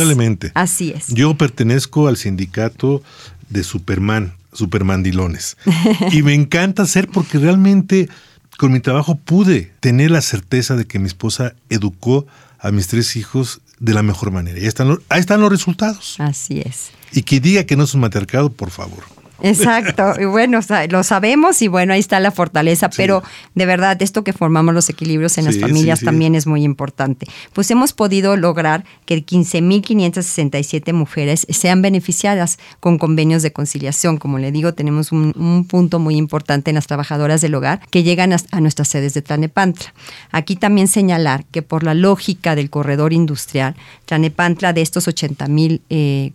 Así 0.55 0.93
es. 0.95 1.09
Yo 1.09 1.35
pertenezco 1.37 2.07
al 2.07 2.17
sindicato 2.17 3.03
de 3.51 3.65
Superman, 3.65 4.35
Supermandilones. 4.53 5.57
y 6.13 6.23
me 6.23 6.35
encanta 6.35 6.87
ser 6.87 7.09
porque 7.09 7.39
realmente 7.39 8.09
con 8.57 8.71
mi 8.71 8.79
trabajo 8.79 9.17
pude 9.17 9.73
tener 9.81 10.13
la 10.13 10.21
certeza 10.21 10.77
de 10.77 10.85
que 10.85 11.01
mi 11.01 11.09
esposa 11.09 11.57
educó 11.71 12.25
a 12.61 12.71
mis 12.71 12.87
tres 12.87 13.17
hijos 13.17 13.63
de 13.81 13.95
la 13.95 14.05
mejor 14.05 14.31
manera. 14.31 14.61
Y 14.61 14.63
ahí 14.63 14.69
están 14.69 14.91
los, 14.91 15.01
ahí 15.09 15.19
están 15.19 15.41
los 15.41 15.51
resultados. 15.51 16.21
Así 16.21 16.63
es. 16.65 16.93
Y 17.11 17.23
que 17.23 17.41
diga 17.41 17.65
que 17.65 17.75
no 17.75 17.83
es 17.83 17.95
un 17.95 18.03
matriarcado, 18.03 18.53
por 18.53 18.71
favor. 18.71 19.03
Exacto, 19.43 20.15
y 20.21 20.25
bueno, 20.25 20.61
lo 20.89 21.03
sabemos 21.03 21.63
y 21.63 21.69
bueno, 21.69 21.93
ahí 21.93 22.01
está 22.01 22.21
la 22.21 22.31
fortaleza, 22.31 22.89
pero 22.91 23.23
de 23.55 23.67
verdad, 23.67 24.01
esto 24.01 24.23
que 24.23 24.33
formamos 24.33 24.73
los 24.73 24.89
equilibrios 24.89 25.37
en 25.37 25.47
las 25.47 25.59
familias 25.59 26.01
también 26.01 26.35
es 26.35 26.47
muy 26.47 26.63
importante. 26.63 27.27
Pues 27.53 27.71
hemos 27.71 27.93
podido 27.93 28.37
lograr 28.37 28.85
que 29.05 29.17
15.567 29.17 30.93
mujeres 30.93 31.47
sean 31.51 31.83
beneficiadas 31.83 32.59
con 32.81 32.99
convenios 32.99 33.43
de 33.43 33.53
conciliación. 33.53 34.19
Como 34.19 34.39
le 34.39 34.53
digo, 34.53 34.75
tenemos 34.75 35.13
un, 35.13 35.33
punto 35.69 35.99
muy 35.99 36.17
importante 36.17 36.71
en 36.71 36.77
las 36.77 36.87
trabajadoras 36.87 37.41
del 37.41 37.55
hogar 37.55 37.81
que 37.91 38.03
llegan 38.03 38.33
a, 38.33 38.61
nuestras 38.61 38.89
sedes 38.89 39.15
de 39.15 39.23
Tlanepantla. 39.23 39.93
Aquí 40.31 40.57
también 40.57 40.89
señalar 40.89 41.45
que 41.47 41.63
por 41.63 41.83
la 41.83 41.95
lógica 41.95 42.55
del 42.55 42.71
corredor 42.71 43.13
industrial, 43.13 43.75
Tlanepantla 44.07 44.73
de 44.73 44.83
estos 44.83 45.09
80 45.09 45.49
mil 45.49 45.83
eh, 45.91 46.33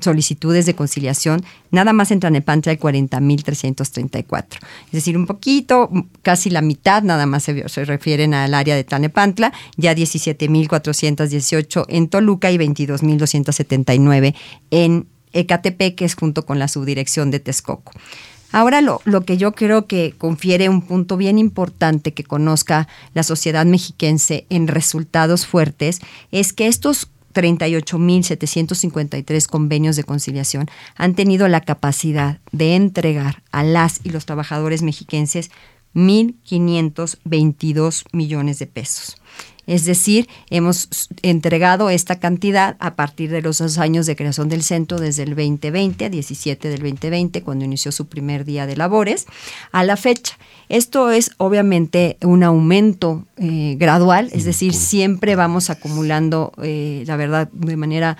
solicitudes 0.00 0.66
de 0.66 0.74
conciliación, 0.74 1.44
nada 1.70 1.92
más 1.92 2.10
en 2.10 2.20
Tlanepantla 2.20 2.72
hay 2.72 2.78
40.334. 2.78 4.44
Es 4.86 4.92
decir, 4.92 5.16
un 5.16 5.26
poquito, 5.26 5.90
casi 6.22 6.50
la 6.50 6.62
mitad 6.62 7.02
nada 7.02 7.26
más 7.26 7.44
se, 7.44 7.68
se 7.68 7.84
refieren 7.84 8.34
al 8.34 8.54
área 8.54 8.74
de 8.76 8.84
Tlanepantla, 8.84 9.52
ya 9.76 9.94
17.418 9.94 11.84
en 11.88 12.08
Toluca 12.08 12.50
y 12.50 12.58
22.279 12.58 14.34
en 14.70 15.06
Ecatepec, 15.32 15.96
que 15.96 16.04
es 16.04 16.14
junto 16.14 16.46
con 16.46 16.58
la 16.58 16.68
subdirección 16.68 17.30
de 17.30 17.40
Texcoco. 17.40 17.92
Ahora 18.52 18.80
lo, 18.80 19.00
lo, 19.04 19.24
que 19.24 19.36
yo 19.36 19.52
creo 19.52 19.88
que 19.88 20.14
confiere 20.16 20.68
un 20.68 20.80
punto 20.80 21.16
bien 21.16 21.38
importante 21.38 22.14
que 22.14 22.22
conozca 22.22 22.86
la 23.12 23.24
sociedad 23.24 23.66
mexiquense 23.66 24.46
en 24.48 24.68
resultados 24.68 25.44
fuertes 25.44 25.98
es 26.30 26.52
que 26.52 26.68
estos 26.68 27.10
38.753 27.34 29.46
convenios 29.46 29.96
de 29.96 30.04
conciliación 30.04 30.70
han 30.94 31.14
tenido 31.14 31.46
la 31.48 31.60
capacidad 31.60 32.40
de 32.52 32.76
entregar 32.76 33.42
a 33.50 33.62
las 33.62 34.00
y 34.04 34.10
los 34.10 34.24
trabajadores 34.24 34.80
mexiquenses 34.82 35.50
1.522 35.94 38.04
millones 38.12 38.58
de 38.58 38.66
pesos. 38.66 39.16
Es 39.66 39.84
decir, 39.84 40.28
hemos 40.50 41.08
entregado 41.22 41.90
esta 41.90 42.18
cantidad 42.18 42.76
a 42.80 42.94
partir 42.94 43.30
de 43.30 43.42
los 43.42 43.58
dos 43.58 43.78
años 43.78 44.06
de 44.06 44.16
creación 44.16 44.48
del 44.48 44.62
centro, 44.62 44.98
desde 44.98 45.22
el 45.22 45.30
2020, 45.30 46.10
17 46.10 46.68
del 46.68 46.80
2020, 46.80 47.42
cuando 47.42 47.64
inició 47.64 47.92
su 47.92 48.06
primer 48.06 48.44
día 48.44 48.66
de 48.66 48.76
labores, 48.76 49.26
a 49.72 49.84
la 49.84 49.96
fecha. 49.96 50.38
Esto 50.68 51.10
es 51.10 51.30
obviamente 51.38 52.16
un 52.22 52.42
aumento 52.42 53.24
eh, 53.36 53.76
gradual, 53.78 54.30
es 54.32 54.44
decir, 54.44 54.74
siempre 54.74 55.36
vamos 55.36 55.70
acumulando, 55.70 56.52
eh, 56.62 57.04
la 57.06 57.16
verdad, 57.16 57.48
de 57.52 57.76
manera 57.76 58.16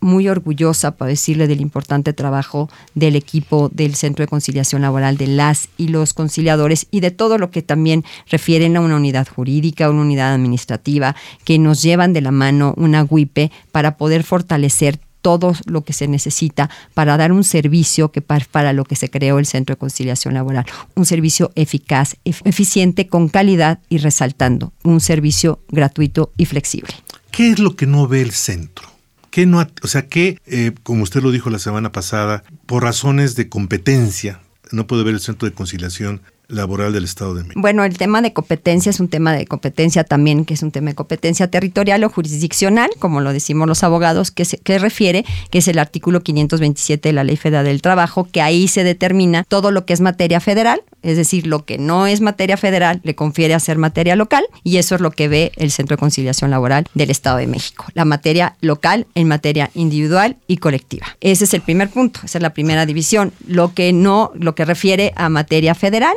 muy 0.00 0.28
orgullosa 0.28 0.96
para 0.96 1.10
decirle 1.10 1.46
del 1.46 1.60
importante 1.60 2.12
trabajo 2.12 2.68
del 2.94 3.16
equipo 3.16 3.70
del 3.72 3.94
Centro 3.94 4.22
de 4.22 4.28
Conciliación 4.28 4.82
Laboral 4.82 5.16
de 5.16 5.26
las 5.26 5.68
y 5.76 5.88
los 5.88 6.14
conciliadores 6.14 6.86
y 6.90 7.00
de 7.00 7.10
todo 7.10 7.38
lo 7.38 7.50
que 7.50 7.62
también 7.62 8.04
refieren 8.28 8.76
a 8.76 8.80
una 8.80 8.96
unidad 8.96 9.28
jurídica, 9.28 9.90
una 9.90 10.02
unidad 10.02 10.34
administrativa, 10.34 11.16
que 11.44 11.58
nos 11.58 11.82
llevan 11.82 12.12
de 12.12 12.20
la 12.20 12.30
mano 12.30 12.74
una 12.76 13.04
WIPE 13.04 13.50
para 13.72 13.96
poder 13.96 14.24
fortalecer 14.24 15.00
todo 15.22 15.54
lo 15.66 15.84
que 15.84 15.92
se 15.92 16.08
necesita 16.08 16.70
para 16.94 17.16
dar 17.16 17.32
un 17.32 17.44
servicio 17.44 18.10
que 18.10 18.22
para, 18.22 18.72
lo 18.72 18.84
que 18.84 18.96
se 18.96 19.10
creó 19.10 19.38
el 19.38 19.46
Centro 19.46 19.74
de 19.74 19.78
Conciliación 19.78 20.34
Laboral, 20.34 20.64
un 20.94 21.06
servicio 21.06 21.52
eficaz, 21.54 22.16
eficiente, 22.24 23.06
con 23.06 23.28
calidad 23.28 23.80
y 23.88 23.98
resaltando, 23.98 24.72
un 24.82 25.00
servicio 25.00 25.60
gratuito 25.68 26.32
y 26.36 26.46
flexible. 26.46 26.94
¿Qué 27.30 27.50
es 27.50 27.58
lo 27.58 27.76
que 27.76 27.86
no 27.86 28.08
ve 28.08 28.22
el 28.22 28.32
centro? 28.32 28.88
¿Qué 29.30 29.46
no, 29.46 29.66
o 29.82 29.86
sea, 29.86 30.06
que, 30.06 30.38
eh, 30.46 30.72
como 30.82 31.02
usted 31.02 31.22
lo 31.22 31.30
dijo 31.30 31.50
la 31.50 31.58
semana 31.58 31.92
pasada, 31.92 32.42
por 32.66 32.82
razones 32.82 33.36
de 33.36 33.48
competencia, 33.48 34.40
no 34.72 34.86
puede 34.86 35.04
ver 35.04 35.14
el 35.14 35.20
centro 35.20 35.48
de 35.48 35.54
conciliación 35.54 36.20
laboral 36.50 36.92
del 36.92 37.04
Estado 37.04 37.34
de 37.34 37.42
México. 37.42 37.60
Bueno, 37.60 37.84
el 37.84 37.96
tema 37.96 38.22
de 38.22 38.32
competencia 38.32 38.90
es 38.90 39.00
un 39.00 39.08
tema 39.08 39.32
de 39.32 39.46
competencia 39.46 40.04
también, 40.04 40.44
que 40.44 40.54
es 40.54 40.62
un 40.62 40.72
tema 40.72 40.90
de 40.90 40.96
competencia 40.96 41.48
territorial 41.48 42.02
o 42.04 42.08
jurisdiccional, 42.08 42.90
como 42.98 43.20
lo 43.20 43.32
decimos 43.32 43.68
los 43.68 43.84
abogados, 43.84 44.30
que, 44.30 44.44
se, 44.44 44.58
que 44.58 44.78
refiere, 44.78 45.24
que 45.50 45.58
es 45.58 45.68
el 45.68 45.78
artículo 45.78 46.22
527 46.22 47.08
de 47.08 47.12
la 47.12 47.24
Ley 47.24 47.36
Federal 47.36 47.64
del 47.64 47.82
Trabajo, 47.82 48.28
que 48.30 48.42
ahí 48.42 48.68
se 48.68 48.84
determina 48.84 49.44
todo 49.44 49.70
lo 49.70 49.86
que 49.86 49.92
es 49.92 50.00
materia 50.00 50.40
federal, 50.40 50.82
es 51.02 51.16
decir, 51.16 51.46
lo 51.46 51.64
que 51.64 51.78
no 51.78 52.06
es 52.06 52.20
materia 52.20 52.56
federal 52.56 53.00
le 53.04 53.14
confiere 53.14 53.54
a 53.54 53.60
ser 53.60 53.78
materia 53.78 54.16
local, 54.16 54.44
y 54.64 54.76
eso 54.76 54.94
es 54.94 55.00
lo 55.00 55.10
que 55.10 55.28
ve 55.28 55.52
el 55.56 55.70
Centro 55.70 55.96
de 55.96 56.00
Conciliación 56.00 56.50
Laboral 56.50 56.86
del 56.94 57.10
Estado 57.10 57.38
de 57.38 57.46
México, 57.46 57.86
la 57.94 58.04
materia 58.04 58.56
local 58.60 59.06
en 59.14 59.28
materia 59.28 59.70
individual 59.74 60.36
y 60.46 60.58
colectiva. 60.58 61.06
Ese 61.20 61.44
es 61.44 61.54
el 61.54 61.62
primer 61.62 61.90
punto, 61.90 62.20
esa 62.24 62.38
es 62.38 62.42
la 62.42 62.54
primera 62.54 62.86
división. 62.86 63.32
Lo 63.46 63.74
que 63.74 63.92
no, 63.92 64.32
lo 64.34 64.54
que 64.54 64.64
refiere 64.64 65.12
a 65.16 65.28
materia 65.28 65.74
federal 65.74 66.16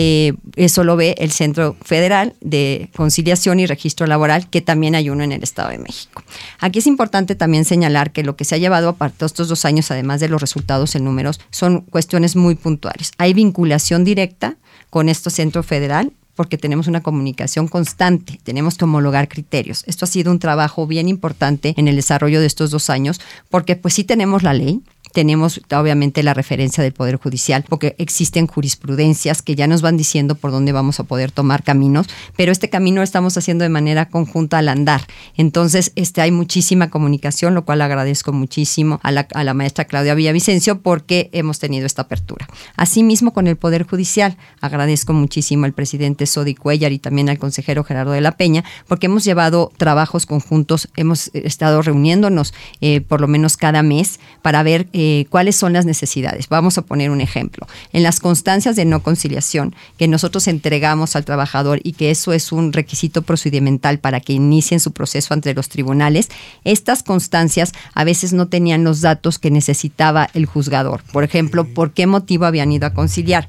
eh, 0.00 0.34
eso 0.54 0.84
lo 0.84 0.94
ve 0.94 1.16
el 1.18 1.32
Centro 1.32 1.74
Federal 1.82 2.32
de 2.40 2.88
Conciliación 2.94 3.58
y 3.58 3.66
Registro 3.66 4.06
Laboral, 4.06 4.48
que 4.48 4.60
también 4.60 4.94
hay 4.94 5.10
uno 5.10 5.24
en 5.24 5.32
el 5.32 5.42
Estado 5.42 5.70
de 5.70 5.78
México. 5.78 6.22
Aquí 6.60 6.78
es 6.78 6.86
importante 6.86 7.34
también 7.34 7.64
señalar 7.64 8.12
que 8.12 8.22
lo 8.22 8.36
que 8.36 8.44
se 8.44 8.54
ha 8.54 8.58
llevado 8.58 8.96
a 9.00 9.08
de 9.08 9.26
estos 9.26 9.48
dos 9.48 9.64
años, 9.64 9.90
además 9.90 10.20
de 10.20 10.28
los 10.28 10.40
resultados 10.40 10.94
en 10.94 11.02
números, 11.02 11.40
son 11.50 11.80
cuestiones 11.80 12.36
muy 12.36 12.54
puntuales. 12.54 13.10
Hay 13.18 13.34
vinculación 13.34 14.04
directa 14.04 14.54
con 14.88 15.08
este 15.08 15.30
Centro 15.30 15.64
Federal 15.64 16.12
porque 16.38 16.56
tenemos 16.56 16.86
una 16.86 17.00
comunicación 17.00 17.66
constante, 17.66 18.38
tenemos 18.44 18.76
que 18.78 18.84
homologar 18.84 19.28
criterios. 19.28 19.82
Esto 19.88 20.04
ha 20.04 20.08
sido 20.08 20.30
un 20.30 20.38
trabajo 20.38 20.86
bien 20.86 21.08
importante 21.08 21.74
en 21.76 21.88
el 21.88 21.96
desarrollo 21.96 22.38
de 22.38 22.46
estos 22.46 22.70
dos 22.70 22.88
años, 22.90 23.20
porque 23.50 23.74
pues 23.74 23.94
sí 23.94 24.04
tenemos 24.04 24.44
la 24.44 24.54
ley, 24.54 24.80
tenemos 25.12 25.60
obviamente 25.70 26.22
la 26.22 26.34
referencia 26.34 26.82
del 26.82 26.92
Poder 26.92 27.16
Judicial, 27.16 27.64
porque 27.68 27.94
existen 27.98 28.46
jurisprudencias 28.46 29.42
que 29.42 29.54
ya 29.54 29.66
nos 29.66 29.82
van 29.82 29.96
diciendo 29.96 30.34
por 30.34 30.50
dónde 30.50 30.72
vamos 30.72 31.00
a 31.00 31.04
poder 31.04 31.30
tomar 31.32 31.62
caminos, 31.62 32.06
pero 32.36 32.52
este 32.52 32.70
camino 32.70 32.96
lo 32.96 33.04
estamos 33.04 33.36
haciendo 33.36 33.62
de 33.62 33.68
manera 33.68 34.08
conjunta 34.08 34.58
al 34.58 34.68
andar. 34.68 35.02
Entonces, 35.36 35.92
este, 35.96 36.20
hay 36.20 36.30
muchísima 36.30 36.90
comunicación, 36.90 37.54
lo 37.54 37.64
cual 37.64 37.80
agradezco 37.82 38.32
muchísimo 38.32 39.00
a 39.02 39.12
la, 39.12 39.26
a 39.34 39.44
la 39.44 39.54
maestra 39.54 39.84
Claudia 39.84 40.14
Villavicencio 40.14 40.80
porque 40.82 41.30
hemos 41.32 41.58
tenido 41.58 41.86
esta 41.86 42.02
apertura. 42.02 42.48
Asimismo, 42.76 43.32
con 43.32 43.46
el 43.46 43.56
Poder 43.56 43.86
Judicial, 43.86 44.36
agradezco 44.60 45.12
muchísimo 45.12 45.64
al 45.64 45.72
presidente 45.72 46.26
Sodi 46.26 46.54
Cuellar 46.54 46.92
y 46.92 46.98
también 46.98 47.28
al 47.28 47.38
consejero 47.38 47.84
Gerardo 47.84 48.12
de 48.12 48.20
la 48.20 48.32
Peña, 48.36 48.64
porque 48.86 49.06
hemos 49.06 49.24
llevado 49.24 49.72
trabajos 49.76 50.26
conjuntos, 50.26 50.88
hemos 50.96 51.30
estado 51.34 51.82
reuniéndonos 51.82 52.54
eh, 52.80 53.00
por 53.00 53.20
lo 53.20 53.28
menos 53.28 53.56
cada 53.56 53.82
mes 53.82 54.20
para 54.42 54.62
ver 54.62 54.88
eh, 55.00 55.26
cuáles 55.30 55.54
son 55.54 55.74
las 55.74 55.86
necesidades. 55.86 56.48
Vamos 56.48 56.76
a 56.76 56.82
poner 56.82 57.12
un 57.12 57.20
ejemplo. 57.20 57.68
En 57.92 58.02
las 58.02 58.18
constancias 58.18 58.74
de 58.74 58.84
no 58.84 59.00
conciliación 59.00 59.76
que 59.96 60.08
nosotros 60.08 60.48
entregamos 60.48 61.14
al 61.14 61.24
trabajador 61.24 61.78
y 61.84 61.92
que 61.92 62.10
eso 62.10 62.32
es 62.32 62.50
un 62.50 62.72
requisito 62.72 63.22
procedimental 63.22 64.00
para 64.00 64.18
que 64.18 64.32
inicien 64.32 64.80
su 64.80 64.90
proceso 64.90 65.34
ante 65.34 65.54
los 65.54 65.68
tribunales, 65.68 66.30
estas 66.64 67.04
constancias 67.04 67.74
a 67.94 68.02
veces 68.02 68.32
no 68.32 68.48
tenían 68.48 68.82
los 68.82 69.00
datos 69.00 69.38
que 69.38 69.52
necesitaba 69.52 70.30
el 70.34 70.46
juzgador. 70.46 71.04
Por 71.12 71.22
ejemplo, 71.22 71.64
por 71.64 71.92
qué 71.92 72.08
motivo 72.08 72.46
habían 72.46 72.72
ido 72.72 72.88
a 72.88 72.92
conciliar 72.92 73.48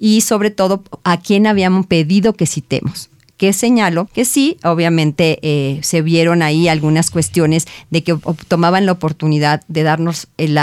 y 0.00 0.22
sobre 0.22 0.50
todo 0.50 0.82
a 1.04 1.20
quién 1.20 1.46
habíamos 1.46 1.86
pedido 1.86 2.32
que 2.32 2.46
citemos 2.46 3.08
que 3.38 3.52
señalo 3.52 4.06
que 4.12 4.24
sí, 4.24 4.58
obviamente 4.64 5.38
eh, 5.42 5.78
se 5.82 6.02
vieron 6.02 6.42
ahí 6.42 6.68
algunas 6.68 7.10
cuestiones 7.10 7.66
de 7.90 8.02
que 8.02 8.18
tomaban 8.48 8.84
la 8.84 8.92
oportunidad 8.92 9.62
de 9.68 9.84
darnos 9.84 10.26
el, 10.36 10.58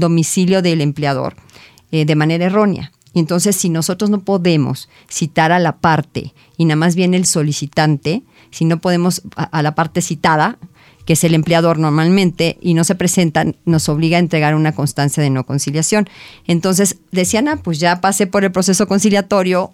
domicilio 0.00 0.62
del 0.62 0.80
empleador 0.80 1.36
eh, 1.92 2.06
de 2.06 2.16
manera 2.16 2.46
errónea. 2.46 2.92
Entonces, 3.14 3.56
si 3.56 3.68
nosotros 3.68 4.10
no 4.10 4.20
podemos 4.20 4.88
citar 5.08 5.52
a 5.52 5.58
la 5.58 5.76
parte 5.76 6.34
y 6.56 6.64
nada 6.64 6.76
más 6.76 6.94
viene 6.94 7.16
el 7.16 7.26
solicitante, 7.26 8.22
si 8.50 8.64
no 8.64 8.78
podemos 8.78 9.22
a, 9.36 9.62
la 9.62 9.74
parte 9.74 10.00
citada, 10.00 10.58
que 11.04 11.12
es 11.14 11.24
el 11.24 11.34
empleador 11.34 11.78
normalmente, 11.78 12.58
y 12.60 12.74
no 12.74 12.84
se 12.84 12.94
presentan, 12.94 13.56
nos 13.64 13.88
obliga 13.88 14.16
a 14.16 14.20
entregar 14.20 14.54
una 14.54 14.72
constancia 14.72 15.22
de 15.22 15.30
no 15.30 15.44
conciliación. 15.44 16.08
Entonces 16.46 16.98
decían, 17.12 17.48
ah, 17.48 17.60
pues 17.62 17.80
ya 17.80 18.00
pasé 18.00 18.26
por 18.26 18.44
el 18.44 18.52
proceso 18.52 18.86
conciliatorio, 18.86 19.72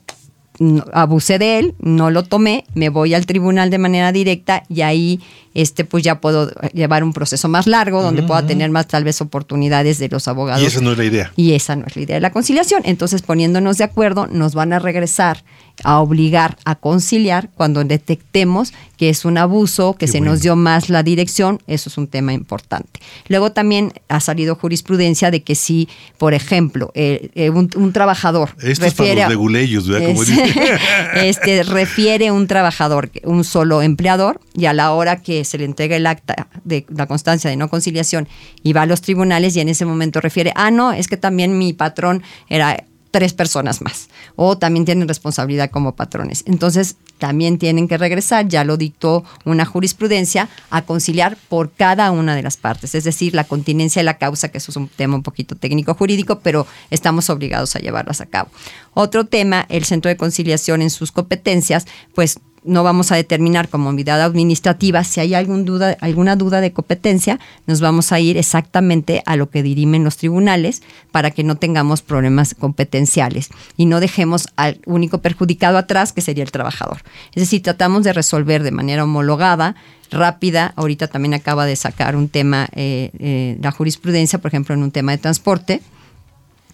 abusé 0.92 1.38
de 1.38 1.58
él, 1.58 1.74
no 1.80 2.10
lo 2.10 2.22
tomé, 2.22 2.64
me 2.74 2.88
voy 2.88 3.14
al 3.14 3.26
tribunal 3.26 3.70
de 3.70 3.78
manera 3.78 4.12
directa 4.12 4.62
y 4.68 4.82
ahí 4.82 5.20
este, 5.54 5.84
pues 5.84 6.02
ya 6.04 6.20
puedo 6.20 6.50
llevar 6.72 7.04
un 7.04 7.12
proceso 7.12 7.48
más 7.48 7.66
largo, 7.66 8.02
donde 8.02 8.22
pueda 8.22 8.46
tener 8.46 8.70
más 8.70 8.88
tal 8.88 9.04
vez 9.04 9.20
oportunidades 9.20 9.98
de 9.98 10.08
los 10.08 10.28
abogados. 10.28 10.62
Y 10.62 10.66
esa 10.66 10.80
no 10.80 10.92
es 10.92 10.98
la 10.98 11.04
idea. 11.04 11.32
Y 11.36 11.52
esa 11.52 11.76
no 11.76 11.86
es 11.86 11.96
la 11.96 12.02
idea 12.02 12.16
de 12.16 12.20
la 12.20 12.32
conciliación. 12.32 12.82
Entonces, 12.84 13.22
poniéndonos 13.22 13.78
de 13.78 13.84
acuerdo, 13.84 14.26
nos 14.26 14.54
van 14.54 14.72
a 14.72 14.78
regresar 14.80 15.44
a 15.82 16.00
obligar 16.00 16.56
a 16.64 16.76
conciliar 16.76 17.50
cuando 17.54 17.82
detectemos 17.82 18.72
que 18.96 19.08
es 19.08 19.24
un 19.24 19.38
abuso, 19.38 19.94
que 19.94 20.06
se 20.06 20.20
nos 20.20 20.40
dio 20.40 20.54
más 20.54 20.88
la 20.88 21.02
dirección, 21.02 21.60
eso 21.66 21.88
es 21.88 21.98
un 21.98 22.06
tema 22.06 22.32
importante. 22.32 23.00
Luego 23.28 23.50
también 23.50 23.92
ha 24.08 24.20
salido 24.20 24.54
jurisprudencia 24.54 25.32
de 25.32 25.42
que 25.42 25.56
si, 25.56 25.88
por 26.16 26.32
ejemplo, 26.32 26.92
eh, 26.94 27.30
eh, 27.34 27.50
un, 27.50 27.92
trabajador 27.92 28.50
Esto 28.62 28.84
refiere 28.84 29.22
es 29.22 29.26
para 29.26 29.34
los 29.34 29.88
¿verdad? 29.88 30.06
Como 30.06 30.22
este, 31.22 31.64
refiere 31.64 32.30
un 32.30 32.46
trabajador, 32.46 33.10
un 33.24 33.42
solo 33.42 33.82
empleador, 33.82 34.40
y 34.56 34.66
a 34.66 34.72
la 34.72 34.92
hora 34.92 35.20
que 35.22 35.43
se 35.44 35.58
le 35.58 35.64
entrega 35.64 35.96
el 35.96 36.06
acta 36.06 36.48
de 36.64 36.86
la 36.88 37.06
constancia 37.06 37.50
de 37.50 37.56
no 37.56 37.68
conciliación 37.68 38.28
y 38.62 38.72
va 38.72 38.82
a 38.82 38.86
los 38.86 39.00
tribunales 39.00 39.56
y 39.56 39.60
en 39.60 39.68
ese 39.68 39.84
momento 39.84 40.20
refiere, 40.20 40.52
ah, 40.56 40.70
no, 40.70 40.92
es 40.92 41.08
que 41.08 41.16
también 41.16 41.58
mi 41.58 41.72
patrón 41.72 42.22
era 42.48 42.84
tres 43.14 43.32
personas 43.32 43.80
más 43.80 44.08
o 44.34 44.58
también 44.58 44.84
tienen 44.84 45.06
responsabilidad 45.06 45.70
como 45.70 45.94
patrones. 45.94 46.42
Entonces, 46.46 46.96
también 47.18 47.58
tienen 47.58 47.86
que 47.86 47.96
regresar, 47.96 48.48
ya 48.48 48.64
lo 48.64 48.76
dictó 48.76 49.22
una 49.44 49.64
jurisprudencia, 49.64 50.48
a 50.70 50.82
conciliar 50.82 51.38
por 51.48 51.70
cada 51.70 52.10
una 52.10 52.34
de 52.34 52.42
las 52.42 52.56
partes, 52.56 52.96
es 52.96 53.04
decir, 53.04 53.32
la 53.32 53.44
continencia 53.44 54.00
de 54.00 54.04
la 54.04 54.18
causa, 54.18 54.48
que 54.48 54.58
eso 54.58 54.72
es 54.72 54.76
un 54.76 54.88
tema 54.88 55.14
un 55.14 55.22
poquito 55.22 55.54
técnico 55.54 55.94
jurídico, 55.94 56.40
pero 56.40 56.66
estamos 56.90 57.30
obligados 57.30 57.76
a 57.76 57.78
llevarlas 57.78 58.20
a 58.20 58.26
cabo. 58.26 58.50
Otro 58.94 59.24
tema, 59.26 59.64
el 59.68 59.84
Centro 59.84 60.08
de 60.08 60.16
Conciliación 60.16 60.82
en 60.82 60.90
sus 60.90 61.12
competencias, 61.12 61.86
pues 62.16 62.40
no 62.64 62.82
vamos 62.82 63.12
a 63.12 63.16
determinar 63.16 63.68
como 63.68 63.90
unidad 63.90 64.20
administrativa 64.22 65.04
si 65.04 65.20
hay 65.20 65.34
algún 65.34 65.64
duda, 65.64 65.96
alguna 66.00 66.36
duda 66.36 66.60
de 66.60 66.72
competencia, 66.72 67.38
nos 67.66 67.80
vamos 67.80 68.12
a 68.12 68.20
ir 68.20 68.36
exactamente 68.36 69.22
a 69.26 69.36
lo 69.36 69.50
que 69.50 69.62
dirimen 69.62 70.04
los 70.04 70.16
tribunales 70.16 70.82
para 71.12 71.30
que 71.30 71.44
no 71.44 71.56
tengamos 71.56 72.02
problemas 72.02 72.54
competenciales 72.54 73.50
y 73.76 73.86
no 73.86 74.00
dejemos 74.00 74.48
al 74.56 74.80
único 74.86 75.18
perjudicado 75.18 75.78
atrás, 75.78 76.12
que 76.12 76.20
sería 76.20 76.44
el 76.44 76.50
trabajador. 76.50 77.02
Es 77.34 77.42
decir, 77.42 77.62
tratamos 77.62 78.04
de 78.04 78.12
resolver 78.12 78.62
de 78.62 78.70
manera 78.70 79.04
homologada 79.04 79.76
rápida. 80.10 80.72
Ahorita 80.76 81.08
también 81.08 81.34
acaba 81.34 81.66
de 81.66 81.76
sacar 81.76 82.16
un 82.16 82.28
tema, 82.28 82.68
eh, 82.74 83.10
eh, 83.18 83.58
la 83.60 83.70
jurisprudencia, 83.72 84.38
por 84.38 84.48
ejemplo, 84.48 84.74
en 84.74 84.82
un 84.82 84.90
tema 84.90 85.12
de 85.12 85.18
transporte, 85.18 85.82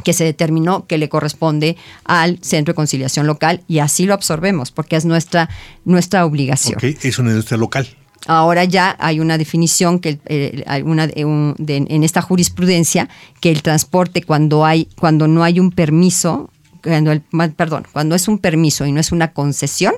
que 0.04 0.12
se 0.12 0.24
determinó 0.24 0.86
que 0.86 0.98
le 0.98 1.08
corresponde 1.08 1.76
al 2.04 2.38
Centro 2.42 2.72
de 2.72 2.76
Conciliación 2.76 3.26
Local 3.26 3.62
y 3.68 3.78
así 3.78 4.06
lo 4.06 4.14
absorbemos, 4.14 4.70
porque 4.70 4.96
es 4.96 5.04
nuestra, 5.04 5.48
nuestra 5.84 6.24
obligación. 6.24 6.78
Es 6.82 7.18
una 7.18 7.30
industria 7.30 7.58
local. 7.58 7.88
Ahora 8.26 8.64
ya 8.64 8.96
hay 9.00 9.18
una 9.18 9.38
definición 9.38 9.98
que 9.98 10.18
eh, 10.26 10.64
en 10.66 12.04
esta 12.04 12.20
jurisprudencia 12.20 13.08
que 13.40 13.50
el 13.50 13.62
transporte 13.62 14.22
cuando 14.22 14.66
hay 14.66 14.88
cuando 14.98 15.26
no 15.26 15.42
hay 15.42 15.58
un 15.58 15.70
permiso, 15.70 16.50
cuando 16.82 17.12
el, 17.12 17.22
perdón, 17.56 17.86
cuando 17.92 18.14
es 18.14 18.28
un 18.28 18.38
permiso 18.38 18.84
y 18.84 18.92
no 18.92 19.00
es 19.00 19.10
una 19.10 19.32
concesión, 19.32 19.94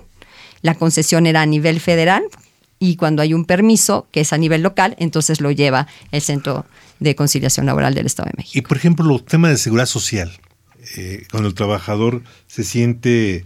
la 0.63 0.77
concesión 0.77 1.27
era 1.27 1.43
a 1.43 1.47
nivel 1.47 1.81
federal, 1.81 2.23
y 2.83 2.97
cuando 2.97 3.23
hay 3.23 3.33
un 3.33 3.45
permiso 3.45 4.09
que 4.11 4.23
es 4.23 4.33
a 4.33 4.39
nivel 4.39 4.61
local, 4.63 4.97
entonces 4.99 5.41
lo 5.41 5.53
lleva 5.53 5.87
el 6.11 6.21
Centro 6.21 6.67
de 7.03 7.15
Conciliación 7.15 7.67
Laboral 7.67 7.95
del 7.95 8.07
Estado 8.07 8.29
de 8.31 8.37
México. 8.39 8.59
Y 8.59 8.63
por 8.63 8.77
ejemplo, 8.77 9.05
los 9.05 9.25
temas 9.25 9.51
de 9.51 9.59
seguridad 9.59 9.87
social, 9.87 10.33
eh, 10.97 11.27
cuando 11.31 11.49
el 11.49 11.55
trabajador 11.55 12.23
se 12.47 12.65
siente 12.65 13.45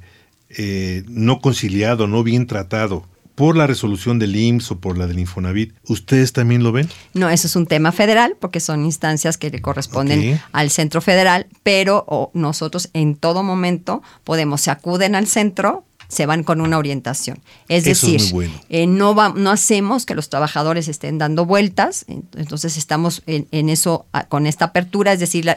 eh, 0.51 1.05
no 1.09 1.41
conciliado, 1.41 2.07
no 2.07 2.23
bien 2.23 2.47
tratado, 2.47 3.07
por 3.37 3.55
la 3.55 3.67
resolución 3.67 4.19
del 4.19 4.35
IMSS 4.35 4.73
o 4.73 4.81
por 4.81 4.97
la 4.97 5.07
del 5.07 5.19
Infonavit, 5.19 5.75
¿ustedes 5.87 6.33
también 6.33 6.63
lo 6.63 6.73
ven? 6.73 6.89
No, 7.13 7.29
eso 7.29 7.47
es 7.47 7.55
un 7.55 7.67
tema 7.67 7.93
federal 7.93 8.35
porque 8.41 8.61
son 8.61 8.85
instancias 8.85 9.37
que 9.37 9.51
le 9.51 9.61
corresponden 9.61 10.41
al 10.53 10.71
centro 10.71 11.03
federal, 11.03 11.47
pero 11.63 12.31
nosotros 12.33 12.89
en 12.95 13.15
todo 13.15 13.43
momento 13.43 14.03
podemos, 14.25 14.63
se 14.63 14.71
acuden 14.71 15.15
al 15.15 15.27
centro 15.27 15.85
se 16.09 16.27
van 16.27 16.45
con 16.45 16.61
una 16.61 16.79
orientación. 16.79 17.39
Es 17.69 17.85
decir, 17.85 18.21
eh, 18.69 18.87
no, 18.87 19.15
no 19.15 19.51
hacemos 19.51 20.07
que 20.07 20.15
los 20.15 20.29
trabajadores 20.29 20.89
estén 20.89 21.19
dando 21.19 21.47
vueltas, 21.47 22.05
entonces 22.09 22.77
estamos 22.77 23.23
en, 23.27 23.69
eso 23.69 24.07
con 24.29 24.47
esta 24.47 24.67
apertura, 24.67 25.13
es 25.13 25.21
decir, 25.21 25.45
la, 25.45 25.57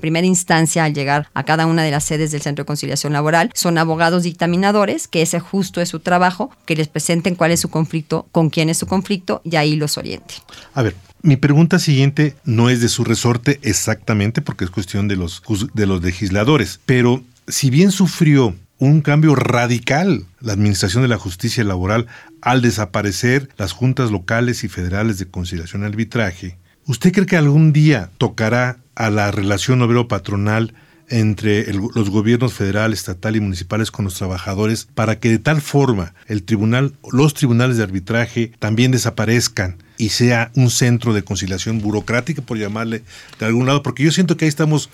primera 0.00 0.26
instancia 0.26 0.84
al 0.84 0.94
llegar 0.94 1.28
a 1.34 1.44
cada 1.44 1.66
una 1.66 1.82
de 1.82 1.90
las 1.90 2.04
sedes 2.04 2.30
del 2.30 2.42
Centro 2.42 2.64
de 2.64 2.66
Conciliación 2.66 3.12
Laboral 3.12 3.50
son 3.54 3.78
abogados 3.78 4.22
dictaminadores, 4.22 5.08
que 5.08 5.22
ese 5.22 5.40
justo 5.40 5.80
es 5.80 5.88
su 5.88 6.00
trabajo, 6.00 6.50
que 6.66 6.76
les 6.76 6.88
presenten 6.88 7.34
cuál 7.34 7.50
es 7.50 7.60
su 7.60 7.68
conflicto, 7.68 8.26
con 8.32 8.50
quién 8.50 8.68
es 8.68 8.78
su 8.78 8.86
conflicto 8.86 9.40
y 9.44 9.56
ahí 9.56 9.76
los 9.76 9.98
oriente. 9.98 10.34
A 10.74 10.82
ver, 10.82 10.94
mi 11.22 11.36
pregunta 11.36 11.78
siguiente 11.78 12.34
no 12.44 12.70
es 12.70 12.80
de 12.80 12.88
su 12.88 13.04
resorte 13.04 13.58
exactamente 13.62 14.40
porque 14.40 14.64
es 14.64 14.70
cuestión 14.70 15.08
de 15.08 15.16
los, 15.16 15.42
de 15.74 15.86
los 15.86 16.02
legisladores, 16.02 16.80
pero 16.86 17.22
si 17.46 17.70
bien 17.70 17.90
sufrió 17.90 18.54
un 18.80 19.02
cambio 19.02 19.34
radical 19.36 20.24
la 20.40 20.54
Administración 20.54 21.02
de 21.02 21.08
la 21.08 21.18
Justicia 21.18 21.62
Laboral 21.62 22.06
al 22.40 22.62
desaparecer 22.62 23.50
las 23.58 23.72
juntas 23.72 24.10
locales 24.10 24.64
y 24.64 24.68
federales 24.68 25.18
de 25.18 25.26
conciliación 25.26 25.82
y 25.82 25.84
arbitraje. 25.84 26.56
¿Usted 26.86 27.12
cree 27.12 27.26
que 27.26 27.36
algún 27.36 27.72
día 27.72 28.10
tocará 28.18 28.78
a 28.94 29.10
la 29.10 29.30
relación 29.30 29.82
obrero-patronal 29.82 30.74
entre 31.10 31.72
los 31.74 32.08
gobiernos 32.08 32.54
federal, 32.54 32.92
estatal 32.92 33.36
y 33.36 33.40
municipales 33.40 33.90
con 33.90 34.04
los 34.04 34.14
trabajadores 34.14 34.88
para 34.94 35.18
que 35.18 35.28
de 35.28 35.38
tal 35.38 35.60
forma 35.60 36.14
el 36.26 36.44
tribunal, 36.44 36.94
los 37.10 37.34
tribunales 37.34 37.76
de 37.76 37.82
arbitraje 37.82 38.52
también 38.60 38.92
desaparezcan 38.92 39.76
y 39.98 40.10
sea 40.10 40.52
un 40.54 40.70
centro 40.70 41.12
de 41.12 41.22
conciliación 41.22 41.80
burocrática, 41.80 42.42
por 42.42 42.56
llamarle 42.58 43.02
de 43.38 43.46
algún 43.46 43.66
lado, 43.66 43.82
porque 43.82 44.04
yo 44.04 44.12
siento 44.12 44.36
que 44.36 44.46
ahí 44.46 44.48
estamos 44.48 44.88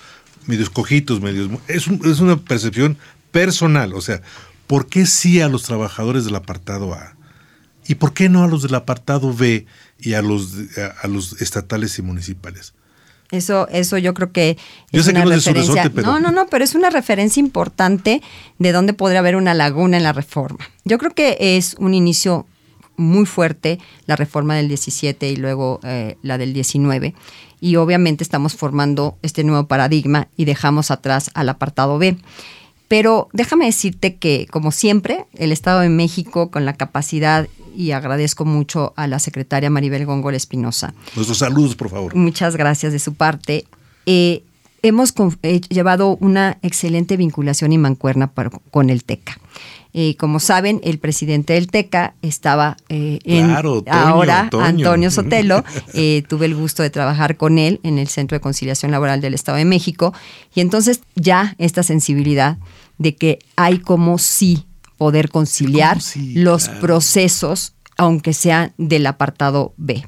medios 0.47 0.71
cojitos, 0.71 1.21
medios... 1.21 1.51
Es, 1.69 1.87
es 1.87 2.21
una 2.21 2.37
percepción 2.37 2.97
personal. 3.45 3.95
O 3.95 4.01
sea, 4.01 4.23
¿por 4.67 4.87
qué 4.87 5.07
sí 5.07 5.41
a 5.41 5.49
los 5.49 5.63
trabajadores 5.65 6.25
del 6.25 6.37
apartado 6.37 6.95
A? 6.95 7.17
¿Y 7.87 7.97
por 7.97 8.15
qué 8.15 8.29
no 8.29 8.43
a 8.43 8.49
los 8.49 8.63
del 8.63 8.75
apartado 8.75 9.33
B 9.33 9.67
y 10.01 10.15
a 10.15 10.23
los, 10.23 10.55
a, 11.03 11.07
los 11.07 11.41
estatales 11.41 11.99
y 11.99 12.03
municipales? 12.03 12.75
Eso, 13.31 13.69
eso 13.69 13.99
yo 13.99 14.15
creo 14.15 14.33
que 14.33 14.57
es 14.93 15.07
una 15.09 15.25
referencia. 15.25 15.91
No, 15.97 16.21
no, 16.21 16.31
no, 16.31 16.47
pero 16.47 16.65
es 16.65 16.75
una 16.75 16.91
referencia 16.91 17.41
importante 17.41 18.23
de 18.59 18.73
dónde 18.73 18.93
podría 18.93 19.19
haber 19.19 19.37
una 19.37 19.55
laguna 19.55 19.97
en 19.97 20.03
la 20.03 20.13
reforma. 20.13 20.65
Yo 20.85 20.99
creo 20.99 21.13
que 21.13 21.37
es 21.41 21.75
un 21.79 21.95
inicio 21.95 22.47
muy 22.97 23.27
fuerte 23.27 23.79
la 24.07 24.17
reforma 24.17 24.55
del 24.55 24.69
17 24.69 25.29
y 25.29 25.37
luego 25.37 25.81
eh, 25.83 26.17
la 26.23 26.39
del 26.39 26.53
19. 26.53 27.15
Y 27.61 27.77
obviamente 27.77 28.25
estamos 28.25 28.55
formando 28.55 29.19
este 29.23 29.45
nuevo 29.45 29.67
paradigma 29.67 30.29
y 30.37 30.45
dejamos 30.45 30.91
atrás 30.91 31.31
al 31.35 31.49
apartado 31.49 31.99
B. 31.99 32.17
Pero 32.89 33.29
déjame 33.33 33.67
decirte 33.67 34.17
que, 34.17 34.47
como 34.51 34.71
siempre, 34.71 35.27
el 35.35 35.53
Estado 35.53 35.81
de 35.81 35.89
México, 35.89 36.51
con 36.51 36.65
la 36.65 36.75
capacidad, 36.75 37.49
y 37.77 37.91
agradezco 37.91 38.45
mucho 38.45 38.95
a 38.97 39.07
la 39.07 39.19
secretaria 39.19 39.71
Maribel 39.71 40.07
Góngol 40.07 40.35
Espinosa. 40.35 40.95
Nuestros 41.15 41.39
saludos, 41.39 41.77
por 41.77 41.91
favor. 41.91 42.15
Muchas 42.15 42.57
gracias 42.57 42.93
de 42.93 42.99
su 42.99 43.15
parte. 43.15 43.67
Eh, 44.07 44.45
hemos 44.83 45.13
eh, 45.43 45.61
llevado 45.69 46.17
una 46.21 46.59
excelente 46.63 47.17
vinculación 47.17 47.73
y 47.73 47.79
mancuerna 47.79 48.33
con 48.71 48.89
el 48.89 49.05
TECA. 49.05 49.39
Eh, 49.93 50.15
como 50.17 50.41
saben, 50.41 50.81
el 50.85 50.99
presidente 50.99 51.55
del 51.55 51.69
TECA 51.69 52.15
estaba 52.21 52.77
en 52.89 53.51
ahora, 53.89 54.51
Antonio 54.53 55.11
Sotelo. 55.11 55.65
tuve 56.29 56.47
el 56.47 56.55
gusto 56.55 56.83
de 56.83 56.91
trabajar 56.91 57.37
con 57.37 57.59
él 57.59 57.81
en 57.83 57.99
el 57.99 58.09
Centro 58.09 58.37
de 58.37 58.41
Conciliación 58.41 58.91
Laboral 58.91 59.21
del 59.21 59.35
Estado 59.35 59.59
de 59.59 59.65
México. 59.65 60.13
Y 60.55 60.61
entonces 60.61 61.01
ya 61.15 61.55
esta 61.59 61.83
sensibilidad 61.83 62.59
de 62.99 63.15
que 63.15 63.39
hay 63.57 63.79
como 63.79 64.19
sí 64.19 64.65
poder 64.97 65.29
conciliar 65.31 65.99
los 66.35 66.69
procesos, 66.69 67.75
aunque 67.97 68.33
sean 68.33 68.73
del 68.79 69.07
apartado 69.07 69.75
B. 69.77 70.05